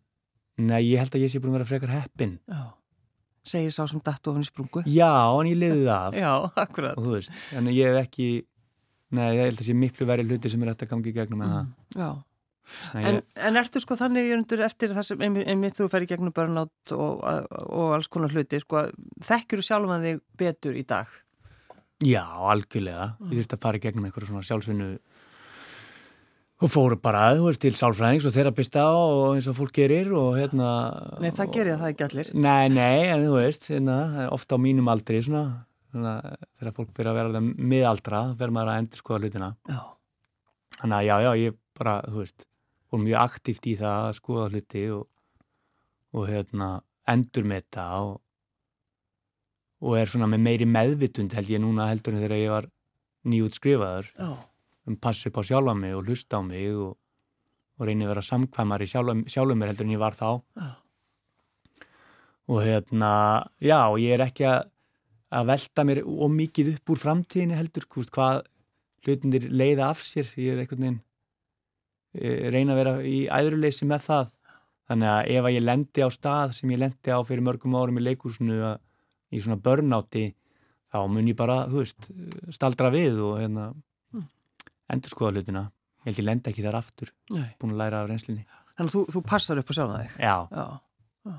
nei, 0.67 0.79
ég 0.89 0.99
held 0.99 1.15
að 1.15 1.23
ég 1.23 1.31
sé 1.31 1.39
búin 1.39 1.53
að 1.53 1.59
vera 1.61 1.69
frekar 1.69 1.93
heppin 1.95 2.33
Já 2.51 2.65
segir 3.47 3.73
sá 3.73 3.83
sem 3.89 4.01
datt 4.05 4.27
ofin 4.29 4.45
í 4.45 4.47
sprungu. 4.47 4.83
Já, 4.85 5.11
en 5.33 5.49
ég 5.49 5.59
liði 5.59 5.83
það 5.85 5.97
af. 5.97 6.17
Já, 6.23 6.33
akkurat. 6.65 6.97
Og 6.97 7.07
þú 7.07 7.15
veist, 7.17 7.37
en 7.57 7.69
ég 7.73 7.91
hef 7.91 8.05
ekki 8.05 8.31
Nei, 9.11 9.25
ég 9.35 9.41
held 9.43 9.57
að 9.57 9.59
það 9.59 9.67
sé 9.67 9.73
miklu 9.75 10.05
verið 10.07 10.29
hluti 10.31 10.49
sem 10.51 10.61
er 10.63 10.69
eftir 10.71 10.87
að 10.87 10.93
gangi 10.93 11.11
í 11.11 11.15
gegnum 11.15 11.41
með 11.41 11.49
mm, 11.49 11.71
það 11.95 12.03
Já. 12.03 12.11
Nei, 12.93 13.01
en, 13.01 13.17
ég... 13.17 13.25
en 13.47 13.59
ertu 13.59 13.81
sko 13.83 13.97
þannig 13.99 14.29
undir, 14.37 14.61
eftir 14.63 14.93
það 14.95 15.07
sem 15.09 15.25
einmitt 15.27 15.75
þú 15.75 15.87
fer 15.91 16.05
í 16.05 16.07
gegnum 16.07 16.35
börnátt 16.35 16.93
og, 16.95 17.19
og 17.19 17.95
alls 17.97 18.07
konar 18.11 18.31
hluti 18.31 18.61
sko, 18.63 18.85
þekkir 19.27 19.59
þú 19.59 19.67
sjálf 19.67 19.91
að 19.97 20.07
þig 20.07 20.21
betur 20.39 20.79
í 20.79 20.85
dag? 20.87 21.11
Já, 22.01 22.23
algjörlega. 22.23 23.09
Mm. 23.19 23.33
Ég 23.33 23.41
þurfti 23.41 23.57
að 23.57 23.65
fara 23.65 23.81
í 23.81 23.83
gegnum 23.83 24.07
eitthvað 24.07 24.29
svona 24.29 24.47
sjálfsvinnu 24.47 24.87
og 26.61 26.69
fóru 26.69 26.97
bara, 27.01 27.31
þú 27.37 27.47
veist, 27.47 27.61
til 27.63 27.73
sálfræðings 27.77 28.27
og 28.29 28.35
þerapista 28.35 28.83
og 28.93 29.35
eins 29.35 29.47
og 29.49 29.57
fólk 29.57 29.73
gerir 29.79 30.11
og 30.13 30.35
hérna... 30.37 30.67
Nei, 31.21 31.31
það 31.33 31.53
gerir 31.55 31.79
það 31.79 31.89
ekki 31.89 32.05
allir. 32.05 32.29
Nei, 32.37 32.65
nei, 32.69 33.09
en 33.09 33.25
þú 33.25 33.31
veist, 33.39 33.65
hérna, 33.71 33.97
ofta 34.29 34.59
á 34.59 34.59
mínum 34.61 34.91
aldri, 34.93 35.23
svona, 35.25 35.43
svona 35.89 36.13
þegar 36.59 36.75
fólk 36.77 36.91
fyrir 36.97 37.11
að 37.11 37.17
vera 37.17 37.33
það 37.33 37.47
miðaldra, 37.73 38.19
verður 38.37 38.55
maður 38.57 38.73
að 38.73 38.81
endur 38.83 39.01
skoða 39.01 39.21
hlutina. 39.23 39.49
Já. 39.71 39.79
Þannig 40.77 40.97
að 40.99 41.07
já, 41.07 41.15
já, 41.25 41.31
ég 41.41 41.57
bara, 41.81 41.95
þú 42.05 42.21
veist, 42.21 42.45
fór 42.91 43.03
mjög 43.07 43.23
aktíft 43.23 43.71
í 43.71 43.75
það 43.81 44.05
að 44.11 44.19
skoða 44.19 44.45
hluti 44.51 44.85
og, 44.99 45.07
og 46.13 46.29
hérna, 46.29 46.69
endur 47.09 47.49
með 47.49 47.65
þetta 47.65 47.87
og, 48.03 48.13
og 49.81 49.97
er 49.97 50.13
svona 50.13 50.29
með 50.29 50.45
meiri 50.45 50.69
meðvitund 50.69 51.33
held 51.33 51.49
ég 51.49 51.65
núna 51.65 51.89
heldur 51.89 52.13
en 52.13 52.21
þegar 52.21 52.37
ég 52.43 52.53
var 52.53 52.71
nýjútskrifaður. 53.25 54.13
Já 54.13 54.31
um 54.87 54.97
passu 54.97 55.29
upp 55.29 55.39
á 55.41 55.43
sjálfa 55.45 55.75
mig 55.77 55.95
og 55.95 56.07
hlusta 56.07 56.39
á 56.39 56.41
mig 56.41 56.71
og, 56.73 56.97
og 57.77 57.87
reyni 57.87 58.05
að 58.05 58.13
vera 58.13 58.25
samkvæmar 58.25 58.83
í 58.83 58.89
sjálfum 58.89 59.57
mér 59.59 59.73
heldur 59.73 59.87
en 59.87 59.95
ég 59.95 60.01
var 60.01 60.17
þá. 60.17 60.41
Ah. 60.57 60.77
og 62.51 62.63
hérna 62.65 63.11
já 63.61 63.79
og 63.87 63.99
ég 64.01 64.17
er 64.17 64.25
ekki 64.25 64.47
að, 64.49 64.67
að 65.31 65.47
velta 65.53 65.85
mér 65.87 66.03
ómikið 66.03 66.73
upp 66.75 66.91
úr 66.91 66.99
framtíðinu 67.05 67.55
heldur 67.55 67.87
hvort, 67.87 68.11
hvað 68.11 68.43
hlutinir 69.05 69.47
leiða 69.49 69.91
af 69.91 70.03
sér. 70.03 70.27
Ég 70.35 70.53
er 70.53 70.63
einhvern 70.63 70.83
veginn 70.83 70.99
e, 72.13 72.51
reyna 72.51 72.75
að 72.75 72.81
vera 72.81 72.95
í 73.07 73.25
æðruleysi 73.31 73.87
með 73.87 74.07
það. 74.09 74.31
Þannig 74.91 75.11
að 75.13 75.31
ef 75.31 75.45
að 75.47 75.55
ég 75.55 75.63
lendi 75.63 76.03
á 76.03 76.09
stað 76.11 76.55
sem 76.57 76.73
ég 76.73 76.81
lendi 76.81 77.13
á 77.15 77.19
fyrir 77.23 77.45
mörgum 77.45 77.77
árum 77.79 78.01
í 78.01 78.03
leikursinu 78.03 78.73
í 79.31 79.39
svona 79.39 79.61
börnáti 79.63 80.25
þá 80.91 81.07
mun 81.07 81.29
ég 81.31 81.37
bara, 81.39 81.63
þú 81.71 81.79
veist, 81.79 82.09
staldra 82.51 82.91
við 82.91 83.21
og 83.23 83.37
hérna 83.39 83.69
endur 84.93 85.13
skoða 85.13 85.39
hlutina. 85.39 85.67
Ég 86.01 86.09
held 86.09 86.21
ég 86.21 86.27
lenda 86.27 86.49
ekki 86.49 86.65
þar 86.65 86.79
aftur 86.79 87.11
Nei. 87.29 87.51
búin 87.61 87.75
að 87.75 87.81
læra 87.83 87.99
af 88.01 88.07
reynslinni 88.09 88.41
Þannig 88.71 88.89
að 88.89 88.95
þú, 88.95 89.01
þú 89.13 89.21
passar 89.29 89.59
upp 89.61 89.69
á 89.69 89.73
sjálf 89.77 89.91
það 89.91 90.01
þig? 90.01 90.13
Já, 90.17 90.35
já, 90.49 90.65
já. 91.27 91.35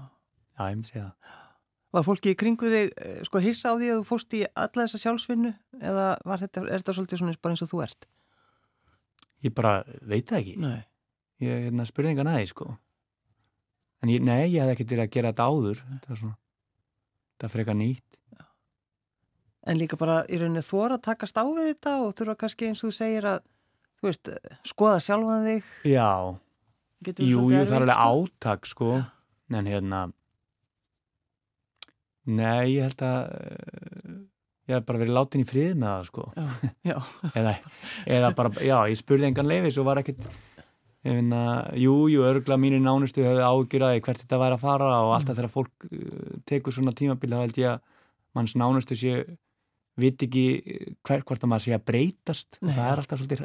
ég 0.63 0.77
myndi 0.77 0.91
segja 0.91 1.05
það. 1.07 1.39
Var 1.93 2.05
fólki 2.07 2.33
í 2.33 2.37
kringu 2.39 2.71
þig 2.73 2.93
eh, 3.05 3.17
sko 3.27 3.43
hissa 3.43 3.73
á 3.73 3.75
því 3.81 3.89
að 3.91 3.99
þú 3.99 4.05
fóst 4.09 4.37
í 4.37 4.43
alla 4.47 4.85
þessa 4.85 5.01
sjálfsvinnu? 5.03 5.51
Eða 5.81 6.07
þetta, 6.45 6.63
er 6.63 6.85
þetta 6.85 6.95
svolítið 6.97 7.23
svona 7.23 7.35
bara 7.43 7.57
eins 7.57 7.65
og 7.67 7.73
þú 7.73 7.83
ert? 7.85 8.07
Ég 9.43 9.55
bara 9.57 9.75
veit 10.07 10.31
það 10.31 10.39
ekki. 10.39 10.55
Nei. 10.63 10.79
Ég 11.43 11.67
hérna, 11.67 11.89
spurði 11.89 12.13
engan 12.13 12.31
aðeins 12.31 12.55
sko. 12.55 12.69
En 14.03 14.13
ég, 14.13 14.23
nei, 14.23 14.47
ég 14.53 14.63
hef 14.63 14.77
ekkert 14.77 14.95
verið 14.95 15.05
að 15.09 15.13
gera 15.17 15.33
þetta 15.35 15.49
áður. 15.51 15.83
Þetta 15.91 16.15
er 16.15 16.23
svona, 16.23 16.39
þetta 17.35 17.49
er 17.49 17.55
frekar 17.57 17.79
nýtt 17.81 18.22
en 19.67 19.79
líka 19.79 19.99
bara 19.99 20.23
í 20.27 20.39
rauninni 20.41 20.63
þóra 20.67 20.99
að 20.99 21.05
takast 21.07 21.39
á 21.39 21.45
við 21.47 21.69
þetta 21.73 21.99
og 22.03 22.15
þurfa 22.19 22.39
kannski 22.41 22.71
eins 22.71 22.83
og 22.83 22.91
þú 22.91 22.97
segir 22.97 23.29
að 23.31 23.45
þú 24.01 24.09
veist, 24.09 24.33
skoða 24.67 25.03
sjálfan 25.05 25.47
þig 25.47 25.71
Já, 25.93 26.09
jú, 27.07 27.45
jú, 27.47 27.47
það 27.47 27.63
er 27.63 27.77
alveg 27.77 27.95
sko? 27.95 28.11
átak 28.11 28.69
sko, 28.71 28.91
en 29.55 29.71
hérna 29.71 30.03
Nei, 32.23 32.77
ég 32.77 32.87
held 32.87 33.03
að 33.03 33.21
uh, 33.35 34.19
ég 34.71 34.77
hef 34.77 34.87
bara 34.87 35.03
verið 35.03 35.17
látin 35.17 35.43
í 35.43 35.47
frið 35.47 35.73
með 35.75 35.89
það 35.91 36.09
sko 36.11 36.27
já, 36.39 36.47
já. 36.87 36.97
eða, 37.39 37.55
eða 38.19 38.33
bara, 38.39 38.53
já, 38.63 38.77
ég 38.91 38.99
spurði 38.99 39.31
engan 39.31 39.51
leifis 39.51 39.79
og 39.79 39.89
var 39.91 40.03
ekkert 40.03 40.27
Finna, 41.03 41.73
jú, 41.75 42.05
jú, 42.07 42.21
örgla 42.23 42.55
mínu 42.63 42.79
nánustu 42.79 43.25
hefði 43.27 43.43
ágjuraði 43.43 44.03
hvert 44.07 44.21
þetta 44.21 44.39
væri 44.39 44.55
að 44.55 44.61
fara 44.63 44.91
og 45.03 45.17
alltaf 45.17 45.35
þegar 45.35 45.51
fólk 45.51 45.87
uh, 45.89 46.37
tekur 46.47 46.75
svona 46.75 46.95
tímabili 46.95 47.35
þá 47.35 47.43
held 47.43 47.59
ég 47.59 47.73
að 47.73 47.81
manns 48.39 48.55
nánustu 48.59 48.99
séu 48.99 49.25
vit 50.01 50.23
ekki 50.25 50.45
hver, 51.05 51.25
hvort 51.29 51.43
að 51.45 51.51
maður 51.53 51.65
sé 51.67 51.75
að 51.77 51.87
breytast. 51.91 52.59
Nei, 52.61 52.71
og 52.71 52.77
það 52.77 52.91
er 52.93 53.03
alltaf 53.03 53.21
svolítið 53.21 53.43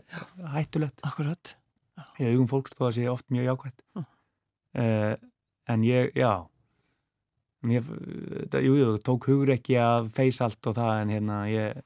hættulegt. 0.54 1.02
Akkurat, 1.08 1.56
í 2.22 2.30
augum 2.32 2.48
fólks 2.52 2.76
þó 2.78 2.86
að 2.88 2.94
sé 3.00 3.10
oft 3.12 3.28
mjög 3.34 3.50
jákvæmt 3.52 3.84
Mm. 3.98 4.06
uh, 4.78 5.16
en 5.68 5.84
ég, 5.84 6.14
já. 6.16 6.48
Mér, 7.68 7.84
þetta, 7.84 8.62
jú, 8.64 8.76
jú, 8.78 8.90
tók 9.04 9.26
hugur 9.28 9.50
ekki 9.56 9.76
að 9.82 10.12
feys 10.16 10.40
allt 10.46 10.70
og 10.70 10.76
það 10.78 11.02
en 11.02 11.14
hérna 11.16 11.38
ég 11.50 11.82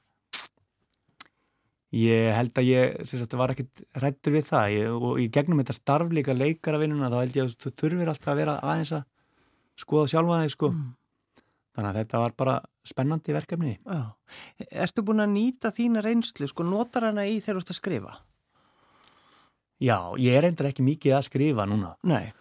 ég 1.92 2.32
held 2.36 2.54
að 2.60 2.68
ég 2.70 3.08
sagt, 3.08 3.34
var 3.36 3.52
ekkit 3.52 3.84
hrættur 4.00 4.36
við 4.36 4.46
það. 4.48 4.74
Ég, 4.76 4.92
og 4.96 5.20
í 5.20 5.28
gegnum 5.34 5.60
þetta 5.60 5.76
starflíka 5.76 6.36
leikaravinnuna 6.36 7.10
þá 7.12 7.18
held 7.20 7.40
ég 7.40 7.48
að 7.48 7.56
þú 7.66 7.72
þurfir 7.82 8.12
alltaf 8.14 8.32
að 8.32 8.42
vera 8.44 8.58
aðeins 8.64 8.94
að 8.96 9.08
skoða 9.82 10.12
sjálfa 10.14 10.42
þig 10.44 10.54
sko. 10.56 10.72
Mm. 10.72 10.92
þannig 11.72 11.90
að 11.90 12.00
þetta 12.02 12.22
var 12.22 12.34
bara 12.38 12.56
spennandi 12.88 13.34
verkefni 13.36 13.76
Já. 13.86 14.02
Ertu 14.86 15.04
búin 15.06 15.22
að 15.24 15.34
nýta 15.36 15.72
þína 15.76 16.02
reynslu, 16.06 16.48
sko, 16.50 16.64
notar 16.66 17.10
hana 17.10 17.26
í 17.30 17.40
þegar 17.40 17.60
þú 17.60 17.66
ert 17.66 17.74
að 17.76 17.80
skrifa? 17.82 18.14
já, 19.82 19.98
ég 20.22 20.38
er 20.38 20.46
endur 20.50 20.70
ekki 20.70 20.86
mikið 20.86 21.16
að 21.18 21.26
skrifa 21.30 21.66
núna 21.70 21.96
Nei. 22.06 22.32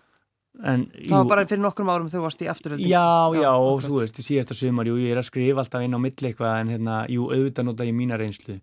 en, 0.60 0.86
Það 0.92 1.14
var 1.16 1.28
bara 1.30 1.46
fyrir 1.48 1.62
nokkrum 1.64 1.88
árum 1.92 2.08
þegar 2.12 2.20
þú 2.20 2.26
varst 2.26 2.42
í 2.44 2.48
afturöldi. 2.52 2.88
Já, 2.90 3.04
já, 3.32 3.40
Já, 3.46 3.52
og 3.56 3.80
þú 3.86 4.00
veist, 4.02 4.18
í 4.20 4.26
síðasta 4.26 4.56
sumar, 4.58 4.90
jú, 4.90 4.98
ég 5.00 5.14
er 5.14 5.20
að 5.22 5.28
skrifa 5.30 5.62
alltaf 5.64 5.84
inn 5.86 5.96
á 5.96 6.00
milli 6.02 6.28
eitthvað, 6.30 6.56
en 6.60 6.72
hérna, 6.74 6.96
jú, 7.08 7.28
auðvitað 7.32 7.68
nota 7.70 7.86
ég 7.88 7.96
mína 7.96 8.18
reynslu, 8.20 8.58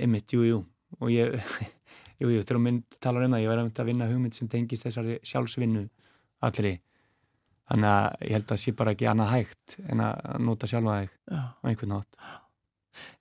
einmitt, 0.00 0.32
jú, 0.32 0.46
jú, 0.48 0.62
og 1.00 1.12
ég, 1.12 1.36
jú, 2.22 2.30
jú, 2.32 2.40
þegar 2.40 2.62
mynd 2.64 2.98
talar 3.04 3.26
um 3.26 3.36
það, 3.36 3.44
ég 3.44 3.52
var 3.52 3.64
að 3.66 3.90
vinna 3.90 4.08
hugmynd 4.08 4.38
sem 4.38 4.48
tengist 4.48 4.86
þessari 4.88 5.18
sjálfsvinnu 5.26 5.84
allri, 6.48 6.76
þannig 7.66 7.90
að 7.90 8.26
ég 8.26 8.34
held 8.36 8.52
að 8.54 8.60
sé 8.62 8.72
bara 8.78 8.92
ekki 8.94 9.08
annað 9.10 9.32
hægt 9.34 9.76
en 9.90 10.02
að 10.06 10.40
nota 10.46 10.68
sjálfa 10.70 10.98
þig 11.02 11.10
Já. 11.32 11.40
á 11.56 11.64
einhvern 11.66 11.94
nátt, 11.96 12.20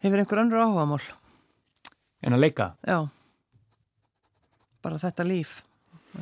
Hefur 0.05 0.21
einhver 0.21 0.41
önnur 0.45 0.61
áhugamál? 0.63 1.01
en 2.25 2.33
að 2.33 2.39
leika. 2.45 2.67
Já. 2.87 2.99
Bara 4.85 4.97
þetta 5.01 5.25
líf. 5.27 5.57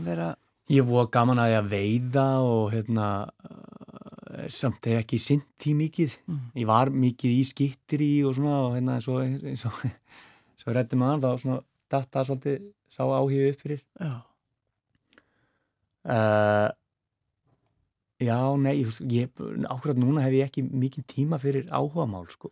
Vera, 0.04 0.34
Ég 0.72 0.86
voru 0.88 1.10
gaman 1.12 1.38
að 1.44 1.52
ég 1.52 1.60
að 1.60 1.70
veiða 1.74 2.26
og 2.48 2.72
hérna, 2.74 3.08
uh, 3.28 4.48
samt 4.50 4.86
hef 4.90 5.04
ekki 5.04 5.20
sint 5.20 5.46
því 5.62 5.74
mikið. 5.84 6.16
mm. 6.28 6.40
ég 6.56 6.66
var 6.68 6.90
mikið 6.90 7.32
í 7.36 7.44
skittir 7.46 8.02
í 8.02 8.12
og 8.26 8.34
svona 8.40 8.56
og 8.70 8.76
hérna 8.78 8.96
eins 8.98 9.08
og, 9.68 9.84
svo 10.64 10.74
rétti 10.74 10.96
maður 10.98 11.22
þá 11.28 11.42
svona 11.44 11.60
datta 11.92 12.24
svolítið 12.26 12.64
sá 12.90 13.04
áhugðu 13.04 13.52
upp 13.52 13.62
fyrir 13.62 13.84
já. 14.00 14.14
uh, 16.08 16.70
já, 18.24 18.38
nei 18.60 18.84
ákveðat 18.86 20.00
núna 20.00 20.24
hef 20.26 20.34
ég 20.38 20.48
ekki 20.50 20.64
mikið 20.70 21.06
tíma 21.16 21.40
fyrir 21.42 21.68
áhugamál 21.74 22.26
sko 22.32 22.50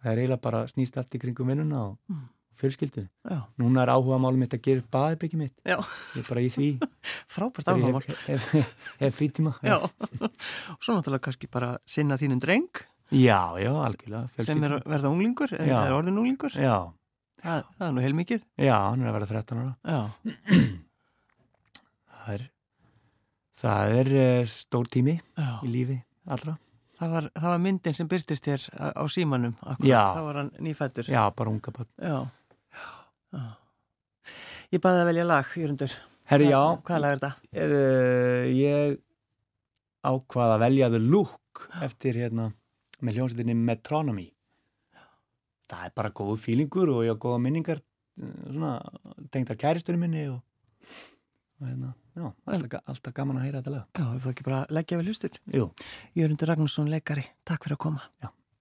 það 0.00 0.12
er 0.12 0.20
eiginlega 0.22 0.44
bara 0.44 0.66
snýst 0.70 0.96
allt 1.00 1.16
í 1.16 1.22
kringum 1.22 1.50
vinnuna 1.52 1.80
og 1.90 1.98
Mm. 2.10 2.28
fjölskyldu 2.60 3.06
Já. 3.24 3.38
núna 3.58 3.82
er 3.86 3.88
áhugamál 3.94 4.36
mitt 4.36 4.52
að 4.52 4.60
gera 4.66 4.82
baðbyggi 4.92 5.36
mitt 5.40 5.54
Já. 5.64 5.78
ég 5.80 6.20
er 6.20 6.28
bara 6.28 6.40
í 6.44 6.50
því 6.52 6.66
Frábært 7.34 7.64
þegar 7.64 7.80
áhugamál. 7.80 8.04
ég 8.28 8.64
hef, 9.00 9.16
frítíma 9.16 9.54
Já. 9.64 9.76
Og 10.76 10.80
svo 10.84 10.96
náttúrulega 10.98 11.24
kannski 11.24 11.48
bara 11.50 11.78
sinna 11.88 12.18
þínum 12.20 12.40
dreng 12.42 12.68
já, 13.10 13.40
já, 13.58 13.72
algjörlega 13.72 14.28
sem 14.28 14.44
fjölskyldu. 14.44 14.64
er 14.68 14.74
að 14.76 14.84
verða 14.92 15.10
unglingur, 15.10 15.50
eða 15.56 15.80
er 15.86 15.96
orðin 15.96 16.18
unglingur. 16.20 16.52
já, 16.54 16.76
Það, 17.40 17.62
það 17.78 17.86
er 17.88 17.92
nú 17.96 18.02
heilmikið. 18.04 18.42
já, 18.60 18.76
hann 18.90 19.00
er 19.00 19.08
að 19.08 19.16
vera 19.16 19.30
13 19.32 19.62
ára 19.64 19.74
Já. 19.80 20.00
það 22.20 22.34
er 22.36 22.44
það 23.60 23.94
er 24.00 24.10
uh, 24.16 24.48
stór 24.50 24.88
tími 24.92 25.14
Já. 25.36 25.52
í 25.66 25.70
lífi 25.72 26.00
allra 26.30 26.56
Það 27.00 27.12
var, 27.14 27.26
það 27.32 27.48
var 27.48 27.60
myndin 27.64 27.94
sem 27.96 28.08
byrtist 28.10 28.44
þér 28.44 28.64
á, 28.76 28.86
á 28.92 29.04
símanum. 29.08 29.54
Akkurat. 29.64 29.88
Já. 29.88 30.00
Það 30.12 30.24
var 30.26 30.36
hann 30.36 30.50
nýfættur. 30.66 31.06
já, 31.08 31.22
bara 31.32 31.48
unga 31.54 31.72
börn 31.72 31.88
Já. 31.96 32.18
Já. 33.32 33.44
Ég 34.76 34.82
baði 34.84 35.00
að 35.00 35.08
velja 35.08 35.24
lag, 35.24 35.54
Jörgundur. 35.56 35.94
herri, 36.28 36.50
já, 36.52 36.60
Hvað 36.84 37.00
lag 37.00 37.14
er 37.14 37.22
þetta? 37.22 37.30
uh, 37.56 38.44
ég 38.52 38.98
ákvað 40.10 40.52
að 40.58 40.60
velja 40.66 40.90
The 40.92 41.00
Look 41.06 41.64
eftir 41.88 42.20
hérna 42.20 42.50
með 43.00 43.16
hljómsveitinni 43.16 43.56
Metronomy 43.64 44.26
það 45.72 45.86
er 45.88 45.92
bara 45.96 46.12
góð 46.20 46.36
fílingur 46.44 46.92
og 46.92 47.02
ég 47.08 47.16
á 47.16 47.22
góða 47.22 47.40
minningar 47.46 47.80
eh, 47.80 48.30
svona 48.50 48.74
tengdar 49.32 49.56
kæristurinn 49.60 50.00
minni 50.04 50.26
og, 50.28 50.40
og 51.60 51.68
hérna, 51.68 51.94
já, 52.16 52.26
alltaf, 52.54 52.80
alltaf 52.94 53.16
gaman 53.16 53.40
að 53.40 53.46
heyra 53.48 53.60
þetta 53.62 53.74
lag 53.76 54.00
Já, 54.00 54.06
við 54.12 54.24
það 54.24 54.32
ekki 54.34 54.48
bara 54.48 54.62
leggja 54.78 55.00
við 55.00 55.12
hlustur. 55.12 55.42
Jú, 55.58 55.68
Jörgundur 56.18 56.52
Ragnarsson, 56.52 56.90
leikari. 56.92 57.28
Takk 57.44 57.68
fyrir 57.68 57.78
að 57.78 57.84
koma. 57.88 58.08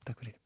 takk 0.06 0.22
fyrir 0.22 0.39